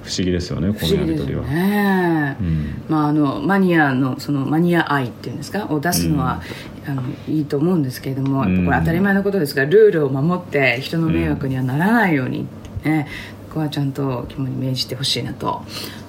[0.03, 1.43] 不思議ですよねこ不のやり取りは。
[1.45, 2.83] ね、うん。
[2.89, 5.67] まあ、あのマニアのそのマニア愛っていうんですか？
[5.71, 6.43] を出すのは、
[6.87, 12.47] あのいいと思うんですけれどもやっぱこれ当たり前のことですがルールを守って人の迷惑にはならないように、
[12.85, 13.07] ね、
[13.49, 15.63] ここはちゃんと肝に銘じてほしいなと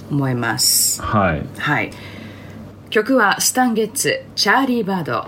[0.09, 1.01] 思います。
[1.01, 1.41] はい。
[1.57, 1.91] はい。
[2.89, 5.27] 曲はスタンゲッツチャーリー・バード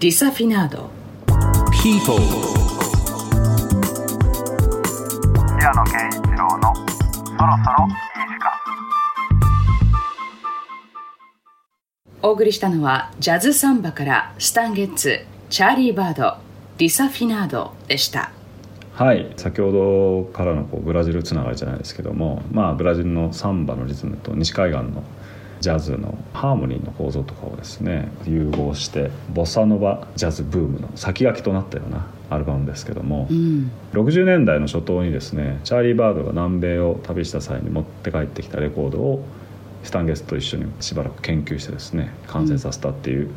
[0.00, 0.90] ディサフィナード。
[1.82, 2.18] People
[5.58, 8.11] 平野啓一郎のそろそろ
[12.24, 16.36] お送りしたのはジャズサンバからスタンゲッツチャーリー・バード
[16.78, 18.30] ディサフィナードでした。
[18.94, 25.02] はい先ほどからのこうブラジルつながりじゃないですけども、まあ、ブラジルのサンバのリズムと西海岸の
[25.60, 33.72] ジャズのハーモニーの構造とかをですね融合してボサノバジャズブームの先駆けとなったようなアルバムですけども、うん。
[33.94, 39.24] 60年代の初頭にですねチャーリー・バードが南米を旅した際に持って帰ってきたレコードを
[39.82, 43.30] スタンゲスと一緒にしばらく研究してですね完成させたっていう、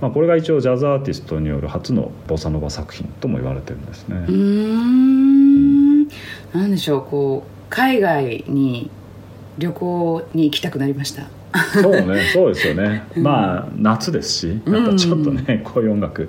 [0.00, 4.16] まあ、これが一応ジャズアーティストによる初のボサノバ作品とも言われてるんですね。
[4.16, 6.08] うーん。
[6.52, 8.90] なんでしょうこう海外に
[9.58, 11.28] 旅行に行きたくなりました。
[11.82, 13.22] そうね そうですよね、うん。
[13.22, 16.26] まあ夏ですしやっぱちょっとね、こういう音楽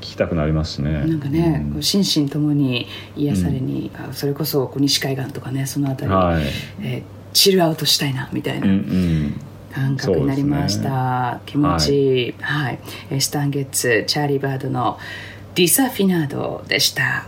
[0.00, 1.04] 聴きたくなりますしね。
[1.06, 1.72] なんかね、うん。
[1.72, 6.42] こう心身ともに癒されに、あそれこそこう西海岸とかねその辺り、はい。
[6.82, 8.66] えーチルアウトしたいなみたいな。
[8.66, 9.34] ん
[9.72, 12.24] 感覚になりました、気持ち。
[12.24, 12.78] いい、はい。
[13.10, 14.98] えースタンゲッツチャーリー・バードの
[15.54, 17.26] 「ディサフィナード」でした。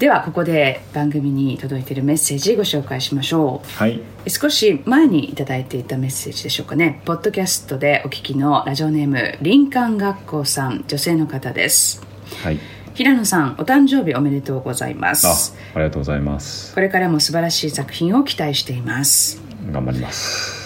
[0.00, 3.78] ではここで番組に届いているメッセージご紹介しましょう。
[3.78, 4.00] はい。
[4.26, 7.02] 少し前にいただいていたメッセージでしょうかね。
[7.04, 12.02] ポッドキャストでお聞きのラジオネーム林間学校さん女性の方です。
[12.42, 12.58] はい
[12.94, 16.74] 平野さんお誕生日おめでとうございまあすありがとうございます。
[16.74, 19.42] これからも素晴らしい作品を期待しています。
[19.70, 20.60] 頑張ります。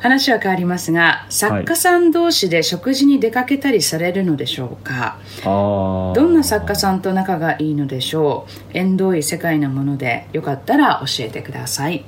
[0.00, 6.14] 話は変わりますが作家さん同士で食事に出かけたりされるのでしょうか、あー。
[6.14, 8.76] どんな作家さんと仲がいいのでしょう？
[8.76, 12.04] 縁遠い世界のものでよかったら教えてください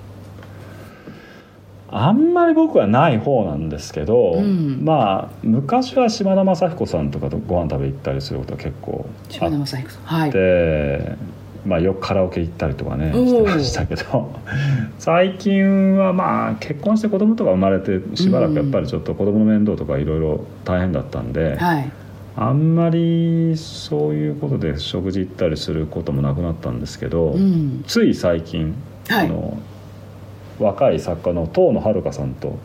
[1.98, 4.84] あんまり僕はない方なんですけど、うん。
[4.84, 9.08] まあ昔は島田雅彦さんとかとご飯食べ行ったりすることは結構
[9.40, 10.30] あっ雅彦さんはい。
[10.30, 11.16] て、
[11.64, 14.30] まあ、よくカラオケ行ったりとかねしてましたけど
[14.98, 21.90] 最近はまあ結婚して子供とか生まれてしばらくやっぱりちょっと子供の面倒とかいろいろ大変だったんで、はい。
[22.38, 27.82] あんまりそういうことで食事行ったりすることもなくなったんですけど、うん。
[27.86, 28.74] つい最近、
[29.08, 29.26] はい。
[29.26, 29.58] あの
[30.58, 32.58] 若い作家の遠野遥さんと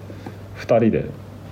[0.57, 1.05] 2人で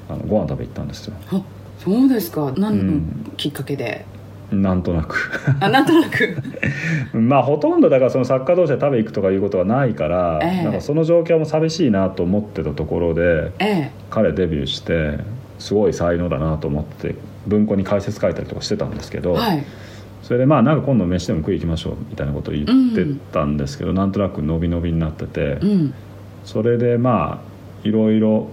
[0.10, 1.14] あのご飯食べ行ったんですよ。
[1.32, 1.42] あ
[1.80, 2.54] そうですか。
[2.58, 3.34] 何のうん。
[3.38, 4.06] きっかけで、
[4.52, 5.32] なんとなく。
[5.60, 6.38] あなんとなく。
[7.14, 10.64] まあほとんどだからその作家同士で食べ行くとかいうことはないから、ええ。
[10.64, 13.92] なんかその状況も寂しいなと思ってたところでええ。
[14.10, 15.20] 彼デビューして
[15.60, 17.16] すごい才能だなと思って
[17.48, 19.64] 文庫に解説書いたりとかしてたんですけど、はい。
[20.24, 25.94] それでまあなんか今度飯でも食い行きましょうみたいなことを言ってたんですけど、なんとなく伸び伸びになってて、うん
[26.44, 28.50] それでまあいろいろ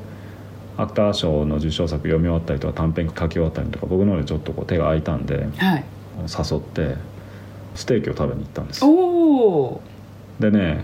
[0.77, 5.85] 芥川賞の受賞作読み終わったりとか短編書き終わったりとか僕の方でちょっとこう手が空いたんではい。
[6.21, 6.97] 誘って
[7.75, 8.81] ステーキを食べに行ったんです
[10.41, 10.83] でね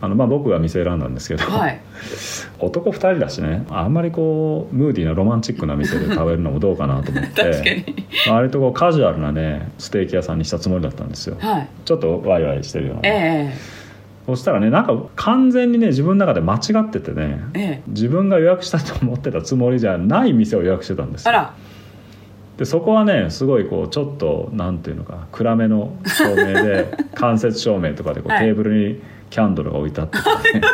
[0.00, 1.80] あのまあ僕が店選んだんですけど、はい。
[2.58, 8.06] 男2人だしねあんまりこうムーディーなロマンチックな店で食べるのもどうかなと思って に。
[8.28, 11.36] 割とこうカジュアルなねステーキ屋さんにしたつもりだったんですよ。
[11.38, 11.68] はい。
[11.84, 13.02] ちょっとワイワイしてるような。
[13.02, 13.81] ね、え
[14.26, 17.62] そしたらねなんか完全にね自分の中で間違っててねええ。
[17.62, 21.30] え自分が予約したと思ってたつもりじゃない店を予約してたんですよ。
[21.30, 21.54] あら。
[22.56, 28.44] でそこはねすごいこうちょっとなんていうのか暗めの照明で 間接照明とかでこう、はい。
[28.44, 30.60] テーブルにキャンドルが置いてあってね。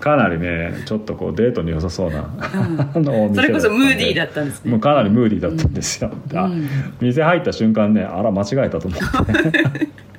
[0.00, 4.70] かなりねちょっとこうデートに良さそうな、あのお店それこそムーディーだっったんですね。
[4.70, 6.66] もうかなりムーディーだったんですよ、あうん。
[7.02, 9.90] 店入った瞬間ねあら間違えたと思って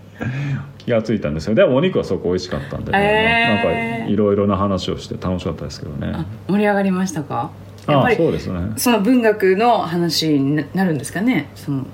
[0.78, 1.56] 気がついたんですよ。
[1.56, 3.70] でもお肉はすごく美味しかったんでね、えー。
[3.70, 6.12] なんかいろいろな話をして楽しかったですけどね。
[6.14, 7.52] あ盛り上がりましたか？
[7.88, 8.60] やっあぱりそうですね。
[8.78, 11.50] その文学の話にななるんですかね？
[11.56, 11.86] その。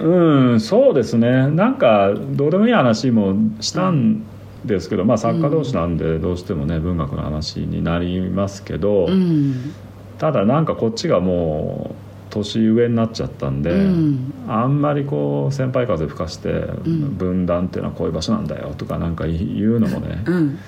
[0.00, 1.48] うんそうですね。
[1.48, 4.24] なんかどうでもいい話もしたん
[4.64, 9.72] ですけど、まあ作家同士なんでどうしてもね文学の話になりますけど、うん。
[10.18, 12.05] ただなんかこっちがもう
[12.36, 14.32] 年上になっちゃったんで、うん。
[14.48, 17.16] あんまりこう先輩風吹かして、ん。
[17.16, 20.58] 分断っていうのはこういう場所なんだよとかなんか言うのもね、うん。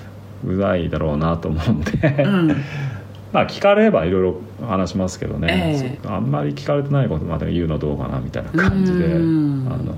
[0.45, 2.47] うざいだろうなと思うんで、うん。
[3.31, 5.99] まあ聞かればいろいろ話しますけどね、ええ。
[6.03, 9.67] そあんまり聞かれてないことまで言うのどうかなみたいな感じで、うん。
[9.69, 9.95] あの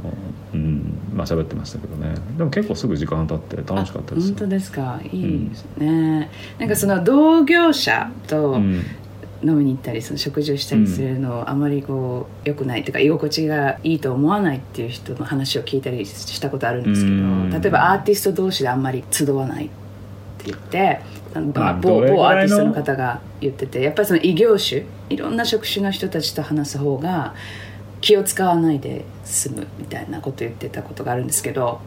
[0.54, 0.98] うん。
[1.16, 2.16] まあ喋ってましたけどね。
[2.38, 5.00] でも結構すぐ時間経って楽しかったです本当ですか？
[5.12, 6.30] いいですね、
[6.60, 8.82] なんかその同業者とうん
[9.44, 17.50] 飲みに行ったりその食事をしたりするのあまりこう良くないというか居心地がいいと思わないっていう人の話を聞いたりしたことあるんですけうん。
[17.50, 19.70] ど例えばアーティスト同士であんまり集わないっ
[20.38, 21.02] て言って
[21.34, 27.34] 某某アーティストの方が言っててやっぱりその異業種いろんな職種の人たちと話す方が
[28.02, 31.80] 気を使わないで済むみたいなこと言ってたことがあるんですけど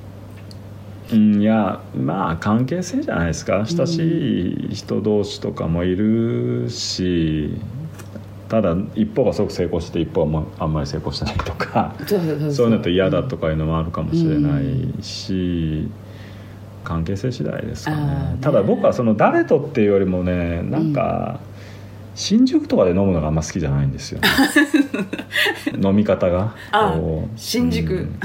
[1.12, 3.64] うん、いやまあ関係性じゃないですか。
[3.66, 7.50] 親しい人同士とかもいるし、
[8.48, 15.88] ただ一方がすごく成功して一方はもうあんまり成功してないとかそういうのと嫌だとかいうのもあるかもしれないし、
[16.84, 18.06] 関係性次第ですかね。
[18.06, 21.40] ねただ僕はその誰とっていうよりもねなんか、
[22.14, 24.28] 新宿とかで飲むのがあんま好きじゃないんですよ、ね、
[25.82, 26.54] 飲み方が。
[27.36, 27.92] 新宿。
[27.94, 28.18] うん。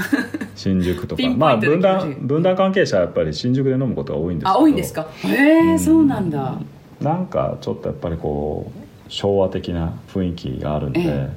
[0.54, 1.22] 新宿とか。
[1.36, 4.58] まあ分断分断関係者はやっぱり新宿で飲むことが多いんですけど。
[4.58, 5.06] あ多いんですか？
[5.24, 6.54] へえそうなんだ。
[7.00, 11.30] なんかちょっとやっぱりこう昭和的な雰囲気があるんで、ええ。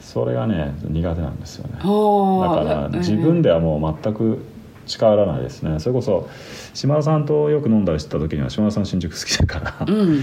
[0.00, 1.74] それがね苦手なんですよね。
[1.82, 4.38] だはから自分ではもう全く
[4.86, 5.78] 近寄らないですね。
[5.78, 6.28] それこそ
[6.74, 10.20] 島田さんとよく飲んだりしてた時には島田さん新宿好きだから、うん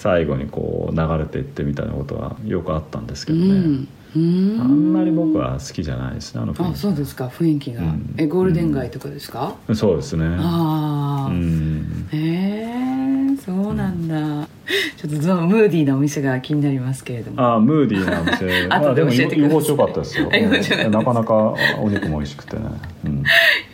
[0.00, 3.88] 最後にこう流れていってみたいなことはよくあったんですけうどね、ん。
[4.16, 4.58] うん。
[4.58, 7.26] あんまり僕は好きじゃないですねあの雰囲あそうですか。
[7.26, 8.14] 雰囲気が、うん。
[8.16, 10.24] えゴールデン街とかですか、気そうですね。
[10.38, 12.08] ああ、うん。
[12.12, 14.48] へえそうなんだ、
[14.96, 17.42] ちょっとそのムーディーなお店が気になりますけれども。
[17.42, 18.68] ああムーディーなお店。
[18.72, 19.58] まあでも後で教えてください。
[19.58, 20.88] 居心地よかったですよ。
[20.90, 22.62] なかなかお肉も美味しくてね、
[23.04, 23.24] うん、よ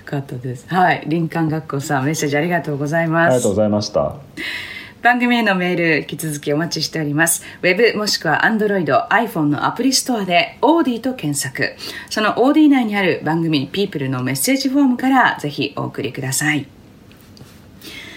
[0.05, 0.67] かったです。
[0.67, 1.07] はい。
[1.09, 3.27] 林間学校さんメッセージありがとうございます。
[3.27, 4.17] ありがとうございました
[5.07, 7.45] 番組へのメール引き続きお待ちしております。
[7.63, 11.77] ウェブもしくは Android、iPhone のアプリストアで OD と検索。
[12.11, 16.67] その OD 内にある番組 People のメッセージフォームからぜひお送りください。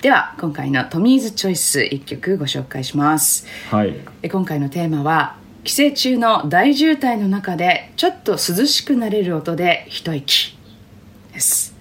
[0.01, 3.45] では、今回のトミーズチョイス1曲ご紹介します。
[3.69, 10.57] はいえ今回のテーマは帰省中の大渋滞の中でちょっと涼しくなれる音で一息
[11.33, 11.75] です、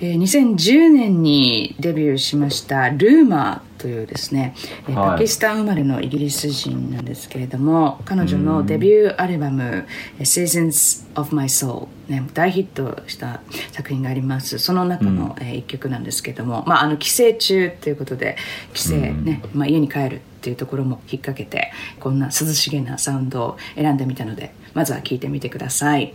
[0.00, 4.54] えー2010年にデビューしましたルーマーというですね、
[4.88, 5.10] えーはい。
[5.18, 9.86] パキスタン生まれのイギリス人なんですけれども彼女のデビューアルバム
[10.20, 13.40] 「えー Seasons of My Soul」ね、大ヒットした
[13.72, 14.58] 作品があります。
[14.58, 18.36] その中の、えー一曲なんですけれども、まあ、あの帰省中ということで
[18.72, 26.14] 帰省ね、まあ、家に帰るっていうところも引っ掛けてこんな涼しげなサウンドを選んでみたのでまずは聴いてみてください。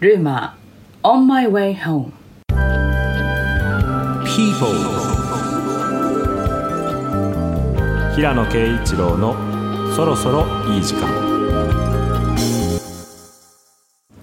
[0.00, 2.12] ルーマー On My Way Home
[4.24, 5.23] People
[8.14, 9.34] 平野啓一郎の
[9.96, 11.08] そろそろいい時間。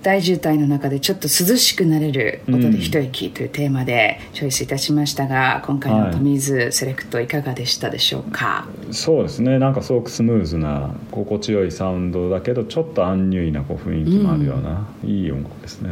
[0.02, 9.60] 大渋滞の中でちょっと涼しくなれる音で一息というテーマでチョイスいたしましたが、今回のトミーズセレクトいかがでしたでしょうか、そうですね。
[9.60, 15.90] なんかすごくスムーズな心地よいサウンドだけどちょっとアンニュイなこう雰囲気もあるような、いい音楽ですね。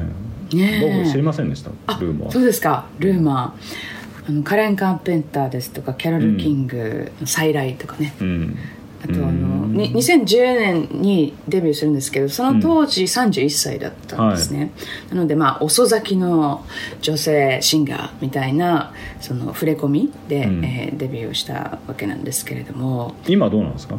[0.53, 1.01] ねえ。
[1.03, 1.71] 僕知りませんでした？
[1.87, 2.87] あルームはそうですか。
[2.99, 3.98] ルーマー
[4.29, 8.13] あのカレン・カーペンターですとかキャロル・キング、再来とかね。
[8.21, 8.55] うん。
[9.01, 14.71] あとあのに2010年にデビューするんですけどその当時31歳だったんですね、
[15.09, 16.65] なのでまあ遅咲きの
[17.01, 20.65] 女性シンガーみたいなその触れ込みで、うん。
[20.65, 23.15] えーデビューしたわけなんですけれども。
[23.27, 23.97] 今どうなんですか？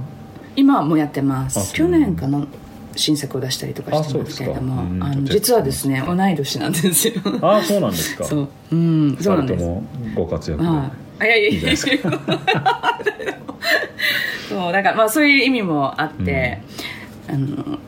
[0.54, 1.72] 今はもうやってます。
[1.74, 2.46] 去年かな
[3.00, 7.14] 新作を出したりとかしてますけれどもあのうん実はですね同い年なんですよ。
[7.42, 8.24] ああそうなんですか。
[8.24, 8.48] そう。
[8.72, 9.64] うんそうなんです。
[10.14, 10.90] ご活躍あ
[11.22, 11.76] いやいやいやいや。
[14.48, 16.60] そうだからまあそういう意味もあって、
[17.28, 17.78] あの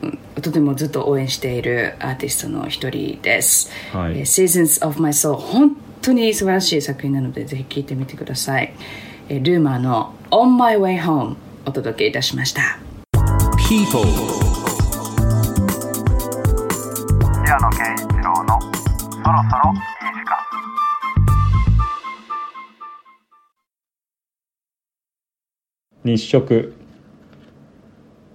[0.41, 4.19] とてもずっと応援しているアーティストの一人です、はい。
[4.19, 8.73] えー Seasons of My Soul 本当に素晴らしい作品なのでぜひ聴いてみてください、
[9.29, 12.79] えールーマーの On My Way Home お届けいたしました。
[13.69, 14.03] People
[19.23, 19.73] 時間。
[26.03, 26.73] 日食。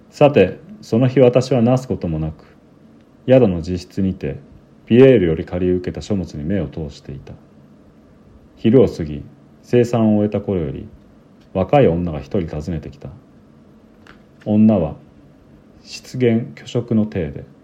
[0.09, 2.43] さてその日私はなすこともなく
[3.27, 4.39] 宿の自室にて
[4.87, 7.33] ピエールより借り受けた書物に目を通していた。
[8.55, 9.23] 昼を過ぎ
[9.61, 10.87] 生産を終えた頃より
[11.53, 13.09] 若い女が一人訪ねてきた。
[14.45, 14.95] 女は
[15.83, 17.58] 失言虚飾の体で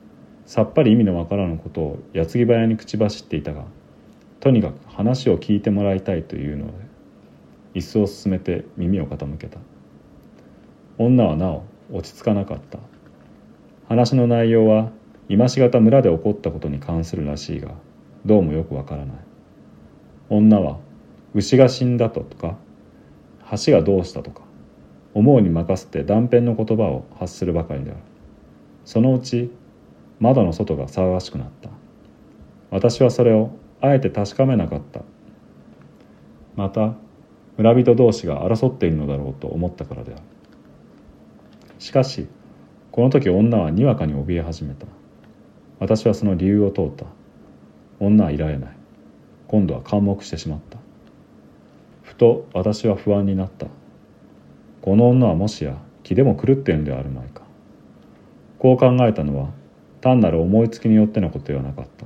[0.46, 3.64] さっぱり意味のわからぬことを矢継ぎ早に口走っていたが
[4.40, 6.74] とにかく話を聞いてもらいたいというので
[7.76, 9.60] 椅子を進めて耳を傾けた。
[10.98, 12.80] 女はなお落ち着かなかった。
[13.90, 14.92] 話の内容は
[15.28, 17.72] 今しがた村で起こったことに関するらしいが
[18.26, 19.18] どうもよくわからない。
[20.30, 20.78] 女は
[21.34, 22.56] 牛が死んだとか
[23.66, 24.42] 橋がどうしたとか
[25.14, 28.00] 思うに任せて断片の言葉を発するばかりである。
[28.86, 29.52] そのうち
[30.20, 31.70] 窓の外が騒がしくなった。
[32.72, 33.52] 私はそれを
[33.82, 35.02] あえて確かめなかった。
[36.56, 36.96] また
[37.58, 40.22] 村人同士が争っているのだろうと思ったからである。
[41.80, 42.28] しかし
[42.92, 44.88] この時女はにわかに怯え始めた。
[45.80, 47.06] 私はその理由を問うた。
[48.00, 48.70] 女はいられない。
[49.48, 50.80] 今度は感目してしまった。
[52.04, 53.68] ふと私は不安になった。
[54.82, 57.42] この女はもしや気でも狂っているのではあるまいか。
[58.60, 59.50] こう考えたのは
[60.06, 62.06] 単なる思いつきによってのことではなかった。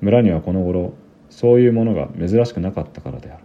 [0.00, 0.94] 村にはこの頃
[1.30, 3.44] そういうものが珍しくなかったからである。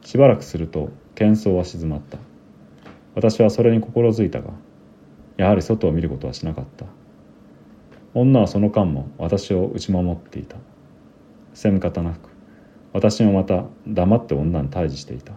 [0.00, 2.16] しばらくすると喧騒は静まった。
[3.14, 4.54] 私はそれに心づいたが
[5.36, 6.86] やはり外を見ることはしなかった。
[8.14, 10.56] 女はその間も私を打ち守っていた。
[11.52, 12.30] 責め方なく
[12.94, 15.34] 私もまた黙って女に対峙していた。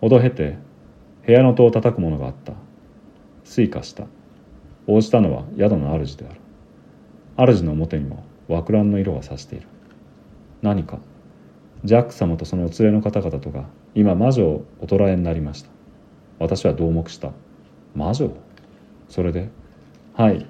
[0.00, 0.56] ほどへて
[1.26, 2.54] 部屋の戸を叩くものがあった。
[3.44, 4.06] 推化した。
[4.86, 6.32] 応じたのは宿の主であ
[7.44, 7.54] る。
[7.54, 9.66] 主の表にも枠乱の色がさしている。
[10.60, 10.98] 何か
[11.84, 13.64] ジャック様とそのお連れの方々とが
[13.94, 15.70] 今魔女をお捕らえになりました。
[16.38, 17.30] 私は同目した。
[17.94, 18.30] 魔女？
[19.08, 19.48] それで
[20.14, 20.46] はい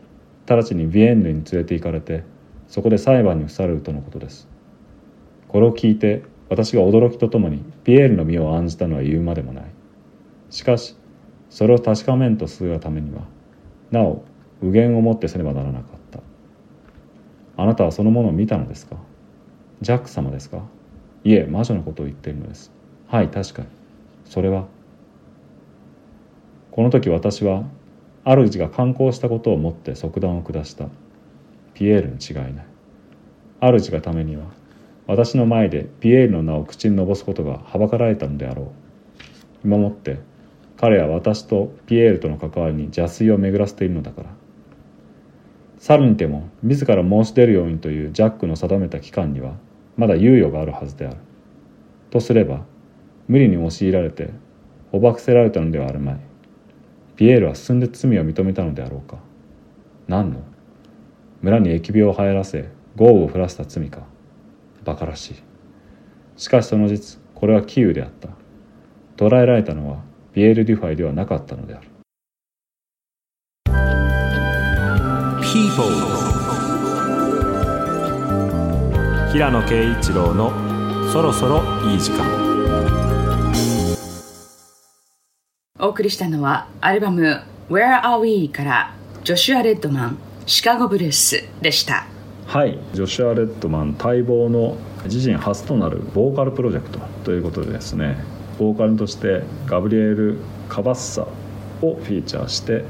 [0.46, 2.24] 直ちにビエンヌに連れて行かれて
[2.68, 4.48] そこで裁判に付されるとのことです。
[5.48, 9.64] これを聞いて私が驚きとともにピエールの身を案じたのは言うまでもない。
[10.50, 10.96] しかし
[11.50, 13.22] それを確かめんとするがためには
[13.92, 14.24] なお
[14.60, 16.20] 右舷をもってせねばならなかった。
[17.56, 18.96] あなたはそのものを見たのですか？
[19.80, 20.62] ジャック様ですか？
[21.22, 22.72] いえ魔女のことを言っているのです。
[23.06, 23.68] はい確かに。
[24.24, 24.66] それは？
[26.70, 27.64] この時私は
[28.24, 30.86] 主が観光したことをもって即断を下した。
[31.74, 32.66] ピエールに違いない。
[33.60, 34.44] 主がためには
[35.06, 38.66] 私の前でピエールの名を口にのぼすことがはばかられたのであろう。
[39.64, 40.18] 今もって
[40.82, 44.30] 彼は私とピエールとの関わりに邪推を巡らせているのだから。
[45.78, 49.54] さるにても自ら申し出るようにというジャックの定めた期間には
[49.96, 51.18] まだ猶予があるはずである。
[52.10, 52.64] とすれば
[53.28, 54.30] 無理に押し入られて
[54.90, 56.16] 捕獲せられたのではあるまい。
[57.14, 59.18] ピエールは進んで罪を認めたのであろうか。
[60.08, 60.42] 何の？
[61.42, 64.02] 村に疫病を流行らせ豪雨を降らせた罪か。
[64.84, 65.34] 馬鹿らしい。
[66.36, 68.30] しかしその実これは杞憂であった。
[69.16, 71.88] 捕らえられたのはピエール・デュファイではなかったのである。
[75.42, 75.84] People
[79.30, 80.50] 平野啓一郎の
[81.12, 82.24] そろそろいい時間。
[85.78, 92.06] お送りしたのはアルバム「Where Are We」からジョシュア・レッドマン「シカゴブルース」でした。
[92.46, 98.16] はいジョシュア・レッドマン待望の自身初となるボーカルプロジェクトということでですね
[98.62, 100.38] ボーカルとしてガブリエル・
[100.68, 101.26] カバッサを
[101.80, 102.84] フィーチャーして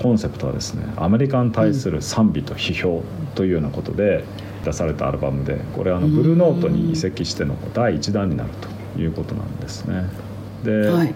[0.00, 3.02] コンセプトはですねアメリカに対する賛美と批評
[3.34, 4.24] というようなことで
[4.64, 8.50] 出されたアルバムでこれあのブルーノートに移籍しての第1弾になる
[8.94, 10.08] ということなんですね。
[10.62, 11.14] で、はい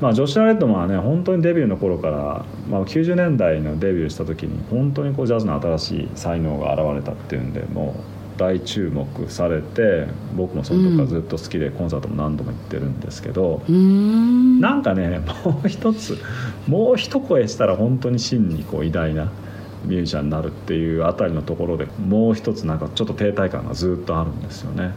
[0.00, 14.60] まあ、ジョシュア・レッドマンはね本当にデビューの頃から、まあ、90年代のデビューした時に本当にこうジャズの新しい才能が現れたっていうんでもう大注目されて僕もその時からずっと好きでコンサートも何度も行ってるんですけど、うーん。
[14.60, 16.18] なんかねもう一つ
[16.66, 19.30] もう一声したら本当に真にこう偉大な
[19.84, 24.92] ミュージシャンになるっていうあたりのところでもう一つなんかちょっと停滞感がずっとあるんですよね。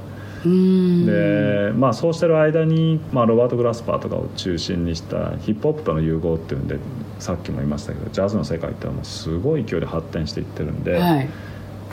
[0.45, 6.79] でまあそうしてる間に、まあ、ロバート・グラスパーとかを中心にしたヒップホップとの融合っていうんで
[7.19, 11.29] さっきも言いましたけどジャズの世界ってのはもうすごい勢いで発展していってるんで、はい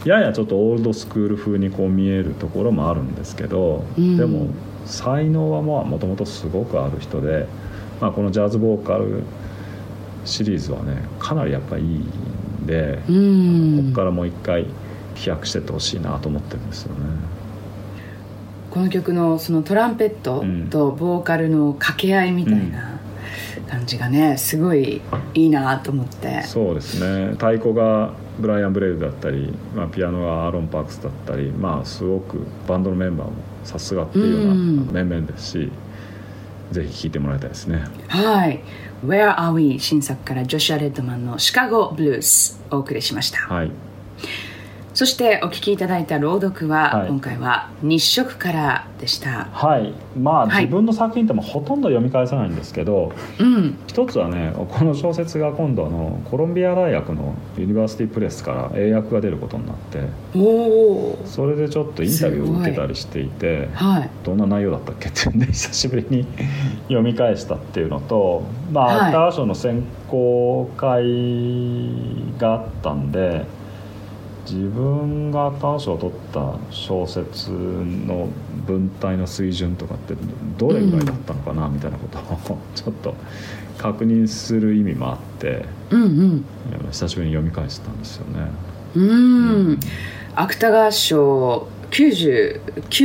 [0.04, 4.16] ややちょっとオールドスクール風にこう見えるところもあるんですけど、うん。
[4.16, 4.48] でも
[4.86, 7.46] 才能はもともとすごくある人で、
[8.00, 9.22] まあ、このジャズボーカル
[10.24, 13.84] シリーズはねかなりやっぱいいんで、うーん。
[13.84, 14.66] ここからもう一回
[15.14, 17.00] 飛躍してってほしいなと思ってるんですよね。
[18.70, 23.00] この曲のそのトランペットとボーカルの掛け合いみたいな
[23.68, 25.02] 感じがねすごい
[25.34, 26.42] いいなと思って。
[26.42, 27.32] そうですね。
[27.32, 33.34] 太鼓がブライアン・ブレイドだったり、まあ、ピアノがアーロン・パークスだったりまあすごくバンドのメンバーも
[33.64, 34.90] さすがっていうようなうん。
[34.92, 35.72] 面々ですし、
[36.70, 37.84] ぜひ聴いてもらいたいですね。
[38.08, 38.60] はい
[39.04, 43.70] 「Where Are We」新作からジョシュア・レッドマンの「シカゴ・ブルース」お送りしました、はい
[44.92, 47.08] そしてお聞きいただいた朗読は、はい。
[47.08, 49.44] 今回は日食からでした。
[49.52, 49.92] はい。
[50.18, 50.64] まあはい。
[50.64, 53.78] 自分の作品ってもほとんど読み返さないんですけど、うん。
[53.86, 60.00] 一つはねこの小説が今度あのコロンビア大学のユニバーシティプレスから英訳が出ることになって
[61.24, 64.10] それでちょっとインタビューを受けたりしていてはい。
[64.24, 66.26] どんな内容だったっけっていうんで久しぶりに
[66.84, 68.96] 読み返したっていうのとまあ、はい。
[68.96, 71.04] 芥川賞の選考会
[72.38, 73.44] があったんで
[74.48, 78.28] 自分が芥川賞を取った小説の
[78.66, 80.14] 文体の水準とかって
[80.58, 82.18] どれぐらいだったのかなみたいなこと
[82.52, 83.14] をちょっと
[83.78, 86.44] 確認する意味もあってうんうん
[86.90, 88.40] 久しぶりに読み返したんですよね。
[88.96, 89.80] うーん
[90.34, 92.60] 芥川賞99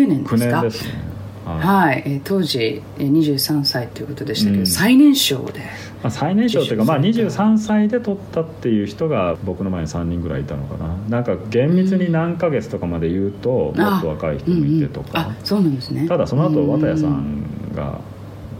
[0.08, 0.62] 年で9すか？
[0.62, 1.05] 年ですね。
[1.46, 1.60] はい。
[1.60, 4.68] はい、えー当時えー23歳ということでしたけど、うん。
[4.68, 5.62] 最年少で。
[6.02, 10.96] まあ、最年少というか、まあ、受賞された23歳で取ったっていう人が僕の前に3人ぐらいいたのかな。
[11.10, 16.08] なんか厳密に何ヶ月とかまで言うと、もっと若い人もいてとか、あそうなんですね。
[16.08, 16.72] ただその後うん。
[16.72, 17.44] 綿谷さん
[17.76, 18.00] が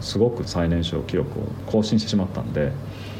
[0.00, 2.72] すごく最年少記録を更新してしまったんで、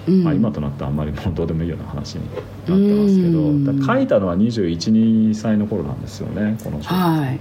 [0.09, 0.25] うん。
[0.25, 3.79] まあ、今となってはあんまりもうどうでもいいような話になってますけうん。
[3.81, 7.41] ど書いたのは212歳の頃なんですよねこの書はい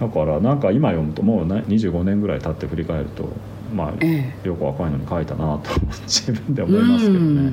[0.00, 3.28] だからなんか今読むともうね25年ぐらい経って振り返ると
[3.74, 5.70] まあえよく若いのに書いたなと
[6.06, 7.52] 自分で思いますけどね。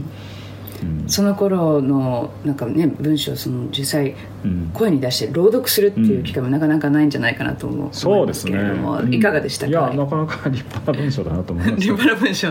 [0.84, 1.04] うん。
[1.08, 4.72] その頃のなんかね文章をその実際うん。
[4.74, 7.90] 声に出して朗読するっていう機会もなかなかないんじゃないかなと思う。
[7.92, 8.60] そうですね。
[8.60, 9.70] 思いかがでしたか？
[9.70, 12.48] いやなかなか立派な文章だなと思います立派な文章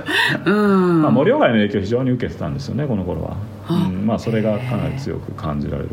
[0.47, 3.37] うん、まあ、森鴎外の影響を非常に受けてたんですよねこの頃は、
[3.67, 4.07] あうん。
[4.07, 5.89] まあ、それがかなり強く感じられる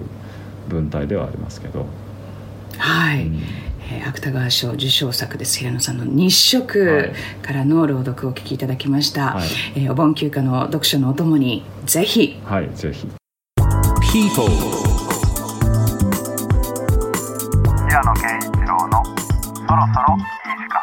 [0.69, 1.85] 文体ではありますけど、
[2.77, 3.39] はい、うん
[3.89, 7.13] えー芥川賞受賞作です平野さんの日食はい。
[7.41, 9.47] からの朗読をお聞きいただきました、はい。
[9.75, 12.39] えーお盆休暇の読書のお供にぜひ。
[12.45, 13.07] はいぜひ。
[14.11, 14.47] People
[17.87, 20.23] 平野啓一郎のそろそろいい
[20.57, 20.81] 時間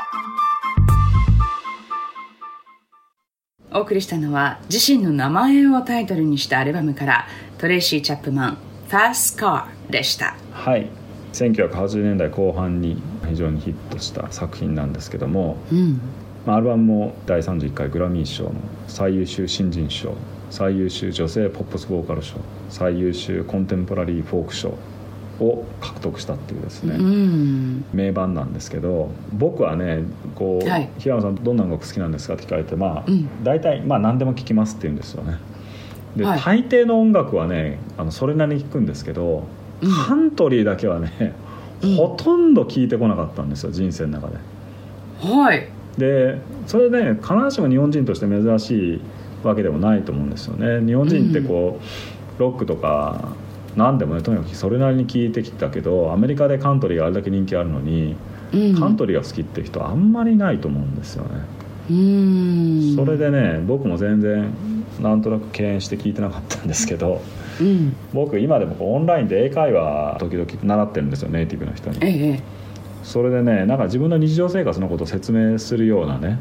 [3.73, 7.27] お送りしたのは自身の名前をタイトルにしたアルバムから
[7.59, 10.37] トレイシー・チャップマン「Fast Car」でした。
[10.53, 11.04] はい
[11.35, 16.01] 1980年代後半に非常にヒットした作品なんですけども、うん。
[16.47, 18.53] まあ、アルバムも第31回グラミー賞の
[18.87, 20.15] 最優秀新人賞
[20.51, 22.37] 最優秀女性ポップスボーカル賞
[22.69, 24.75] 最優秀コンテンポラリーフォーク賞
[25.41, 27.85] を獲得したっていうですね、うん。
[27.93, 30.05] 名盤なんですけど僕はね
[30.37, 30.91] こう、はい。
[30.99, 33.43] 平野さんどんな音楽好きなんですかって聞かれてまあ、うん。
[33.43, 35.39] 大体まあ何でも聴きますって言うんですよね。
[36.15, 36.41] で、はい。
[36.41, 39.45] 大抵の音楽はねあのそれなりに聴くんですけど、
[39.85, 39.93] うん。
[39.93, 41.35] カントリーだけはね、
[41.83, 41.97] うん。
[41.97, 44.37] ほとんど聴いてこなかったんですよ人生の中で。
[45.21, 45.69] はい。
[45.99, 49.01] でそれね必ずしも日本人として珍しい
[49.45, 50.85] わけでもないと思うんですよね。
[50.85, 53.29] 日本人ってこう、ロックとか
[53.77, 58.17] 何でもねとにかくそれなりに聴いてきたけどアメリカでカントリーがあれだけ人気あるのに、
[58.53, 58.75] うん。
[58.79, 61.31] カントリーが好きって人はあんまりないと思うんですよね、
[61.91, 62.97] うん。
[62.97, 64.53] それでね僕も全然
[65.01, 67.21] なんとなく敬遠して聞いてなかったんですけど
[67.61, 67.97] うん。
[68.13, 71.99] 僕今でもオンラインで英会話時々習ってるんですよネイティブの人に。
[72.01, 72.43] ええ
[73.03, 76.39] それでねなんか自分の日常生活のことを説明するようなね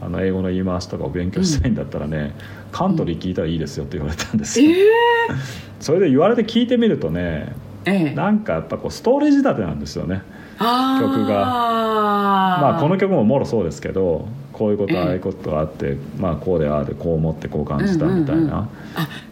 [0.00, 2.34] あの英語の言い回しとかを勉強したいんだったらね、
[2.72, 4.86] カントリー聞いたらいいですよって言われたんですよ、ええ
[5.80, 7.52] それで言われて聞いてみるとね
[7.86, 8.14] ええ。
[8.14, 10.22] なんかやっぱこうストーリー仕立てなんですよね
[10.58, 11.34] 曲が。
[11.36, 14.98] まあこの曲ももろそうですけどこういうことええ。
[15.00, 18.54] ああいうことがあって、まあこうでああでこう思ってこう感じたみたいな、うんうんうん。
[18.54, 18.70] あ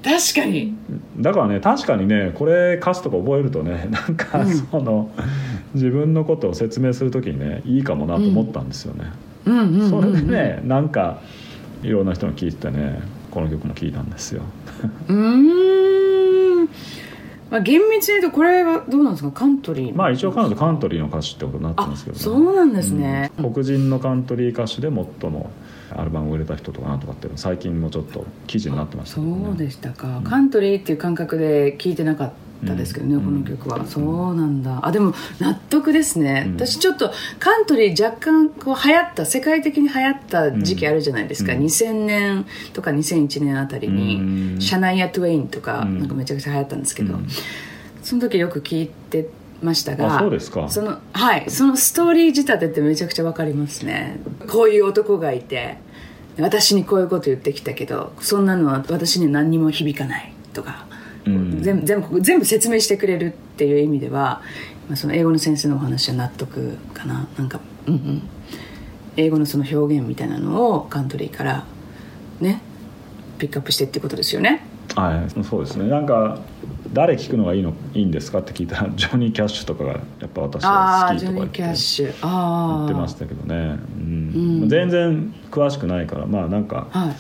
[0.03, 0.75] 確かに。
[1.19, 4.53] だからね確かにねこれ歌詞とか覚えるとね なんかうん。
[4.53, 5.11] その、
[5.75, 9.05] 自分のことを説明する時にねいいかもなと思ったんですよね、
[9.47, 9.91] うんうんうんうん。
[9.91, 11.21] それでねなんか
[11.83, 13.01] いろんな人の聞いててね
[13.31, 14.43] この曲も聴いたんですよ。
[15.09, 16.69] うーん、
[17.53, 19.31] まあ、厳密に言うとこれはどうなんですか？
[19.31, 23.31] カントリーまあ一応彼女カントリーの歌手ってことになってますけど、あそうなんですね。
[23.37, 23.53] うん。
[23.53, 25.51] 黒人のカントリー歌手で最も
[25.95, 29.51] アルバムを売れた人とかなんとかっていうの最近もちょっと記事になってましたね。
[29.53, 32.35] うでしたか、カントリーっていう感覚で聞いてなかった
[32.65, 33.25] ですけどね、うん。
[33.25, 34.81] この曲は、そうなんだ。
[34.83, 36.55] あでも納得ですね、うん。
[36.55, 41.61] 私ちょっとカントリー若干こう流行った世界的に流行った時期あるじゃないですか、うん。
[41.61, 44.17] 2000年とか2001年あたりに、
[44.55, 44.61] うん。
[44.61, 45.99] シャナイア・トゥエインとか,、うん。
[45.99, 47.27] なんかめちゃくちゃ流行ったんですけど、うん。
[48.03, 49.29] その時よく聞いて
[49.63, 50.69] ましたがあそうですか。
[50.69, 54.19] そのはいそのストーリー仕立てってめちゃくちゃわかりますね。
[54.51, 55.77] こういう男がいて
[56.39, 60.87] 私にこういうこと言ってきたけどそんなのは私に何にも響かないとか、
[61.27, 61.63] うん。
[61.63, 64.43] 全部全部全部説明してくれるっていう意味では、
[64.89, 67.29] まあ、その英語の先生のお話は納得かな。
[67.39, 68.23] なんかうんうん。
[69.17, 71.65] 英語のその表現みたいなのをカントリーから
[72.41, 72.63] ね
[73.39, 74.65] ピックアップしてってことですよね。
[74.95, 75.89] はいそうですね。
[75.89, 76.39] なんか
[76.93, 78.41] 誰聞くのがいいのいいんですか？
[78.41, 80.69] って聞いたら ジョニー・キャッシュとかがやっぱ私あ
[81.07, 84.61] は好きとか言って言ってましたけどね、うん。
[84.63, 84.69] うん。
[84.69, 87.11] 全然詳しくないからまあなんかは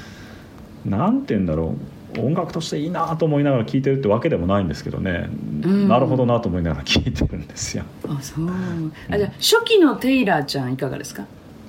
[0.86, 0.88] い。
[0.88, 1.76] なんて言うんだろう
[2.20, 5.28] 音楽としていいなと思いながら聴いてるってわけでもないんですけどね、
[5.66, 5.88] ん。
[5.88, 7.84] なるほどなと思いながら聴いてるんですよ。
[8.08, 8.48] あそう。
[9.10, 11.24] あじゃあ初期のテイラーちゃんいかがですか？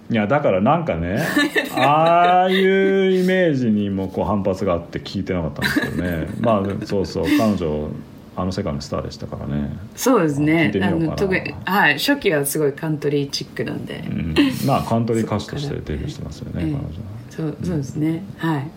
[0.09, 1.17] いやだからなんかね
[1.75, 6.27] ああいうイメージにもこう反発があって聞いてなかったんですけどね。
[6.41, 7.87] まあそうそう彼女
[8.35, 10.69] あの世界のスターでしたからね、そうですね。
[10.71, 11.11] てみようかな。
[11.11, 14.35] の特にはい初期はすごいカントリーチックなんで、うん、
[14.65, 16.67] まあカントリー歌手としてデビューしてますよね彼え。
[16.67, 16.83] え女は。
[17.29, 18.23] そうそうですね。
[18.37, 18.67] はい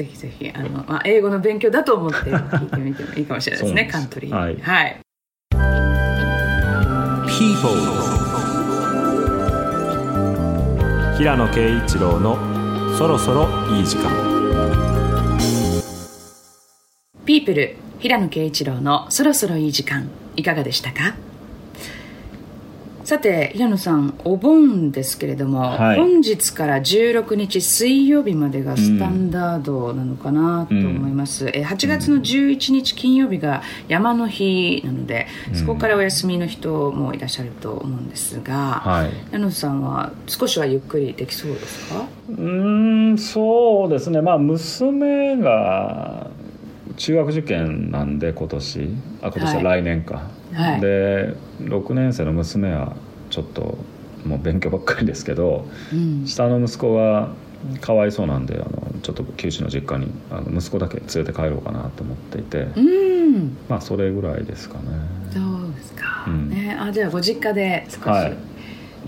[0.00, 4.34] ぜひぜひあの、まあ、英語の勉強だと思って聞いてみてもいいかもしれないですねカントリー。
[4.34, 4.56] はい。
[4.56, 5.00] はい、
[7.28, 7.70] People
[11.18, 12.38] 平野啓一郎の
[12.96, 13.46] そろそろ
[13.76, 14.10] いい時間。
[17.26, 21.14] ピープル平野啓一郎のそろそろいい時間いかがでしたか？
[23.10, 25.96] さて平野さんお盆ですけれども、はい。
[25.96, 38.54] 本日から16日水曜日までがスタンダードなのかなと思います、え8月の11日金曜日が山の日なので、そこからお休みの人もいらっしゃると思うんですが、
[38.84, 39.10] はい。
[39.26, 42.06] 平野さんは少しはゆっくりできそうですか？
[42.28, 44.20] うーんそうですね。
[44.20, 46.28] まあ娘が
[46.96, 48.88] 中学受験なんで今年。
[49.20, 49.64] あ今年ははい。
[49.64, 50.39] 来年か、はい
[50.80, 52.96] で6年生の娘は
[53.30, 53.78] ちょっと
[54.24, 56.26] もう勉強ばっかりですけどうん。
[56.26, 57.30] 下の息子が
[57.80, 63.56] かわいそうなんであのちょっと九州の実家にあの息子だけ連れて帰ろうかなと思っていて、うん。
[63.68, 64.84] まあそれぐらいですかね。
[65.30, 66.48] そうですか、うん。
[66.48, 66.76] ね。
[66.78, 68.36] あじゃあご実家で少しはい。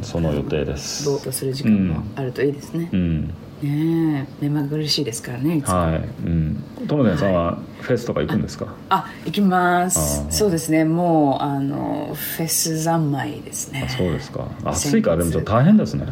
[0.02, 1.04] その予定です。
[1.08, 4.44] ぼーっとする時間もあるといいですね、うんねえ。
[4.44, 5.96] 目まぐるしいですからねいつもはい。
[6.26, 6.62] うん。
[6.86, 10.26] 友田さんはフェスとか行くんですか、あ行きます。
[10.30, 10.84] そうですね。
[10.84, 13.84] もうあのフェス三昧ですね。
[13.86, 14.46] あそうですか。
[14.64, 16.06] 暑いからでもちょっと大変ですね。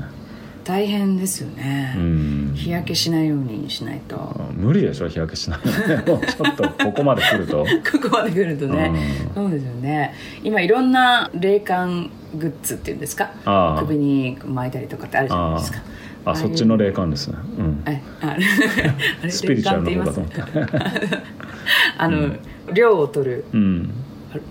[0.63, 2.53] 大変ですよね、うん。
[2.55, 4.17] 日焼けしないようにしないと。
[4.17, 7.65] あ無理でしょ日焼けしない ちょっとここまで来ると。
[8.01, 8.93] ここまで来るとね、
[9.35, 10.15] そうですよね。
[10.45, 13.31] 今いろんな冷感グッズっていうんですか？
[13.81, 15.79] 首に巻いたりとかってあるじゃないあですか
[16.25, 18.37] ああそっちの霊感ですね、うん、えあ
[19.29, 20.21] スピリチュアルの方だと。
[20.21, 21.23] 冷思った
[21.99, 22.37] あの、
[22.73, 23.45] 量を取る。
[23.53, 23.91] うん。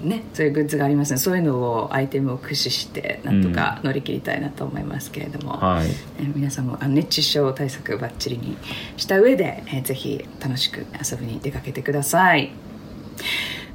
[0.04, 1.20] ね、そういうグッズがありますね。
[1.20, 5.88] そういうのをアイテムを駆使してなんとか乗り切りたいなと思いますけれども、はい。
[6.22, 8.58] え皆さんもあ熱中症対策ばっちりに
[8.98, 12.52] した上で、えぜひ楽しく遊びに出かけてください。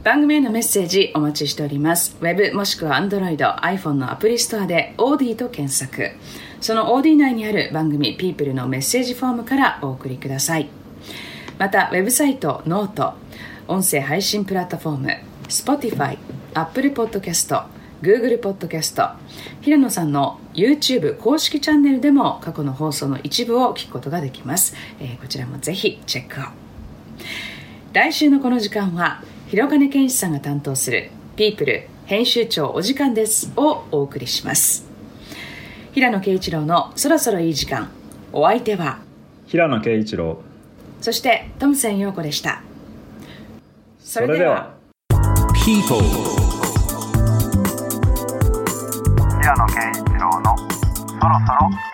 [0.02, 2.18] 番組へのメッセージお待ちしております。
[2.20, 6.10] ウェブもしくは Android、iPhone のアプリストアで OD と検索
[6.60, 10.68] その OD 内にある番組 People のメッセージフォームからお送りください。
[11.58, 13.14] またウェブサイトノート
[13.68, 15.08] 音声配信プラットフォーム
[15.48, 16.18] Spotify、
[16.54, 17.64] Apple Podcast、
[18.02, 19.14] Google Podcast
[19.60, 26.44] 平野さんの YouTube 公式チャンネルでも過去の放送の一部を聞くことができます、えーこちらもぜひチェックを。
[27.92, 34.93] 来週のこの時間は広金健一さんが担当する「ピープル編集長お時間です」をお送りします。
[35.94, 37.88] 平野啓一郎の「そろそろいい時間」
[38.32, 38.98] お相手は。
[39.46, 40.42] 平野啓一郎。
[41.00, 42.62] そしてトムセン陽子でした。
[44.00, 44.74] そそれでは。
[45.64, 46.02] People
[49.40, 51.93] 平野啓一郎のそろそろ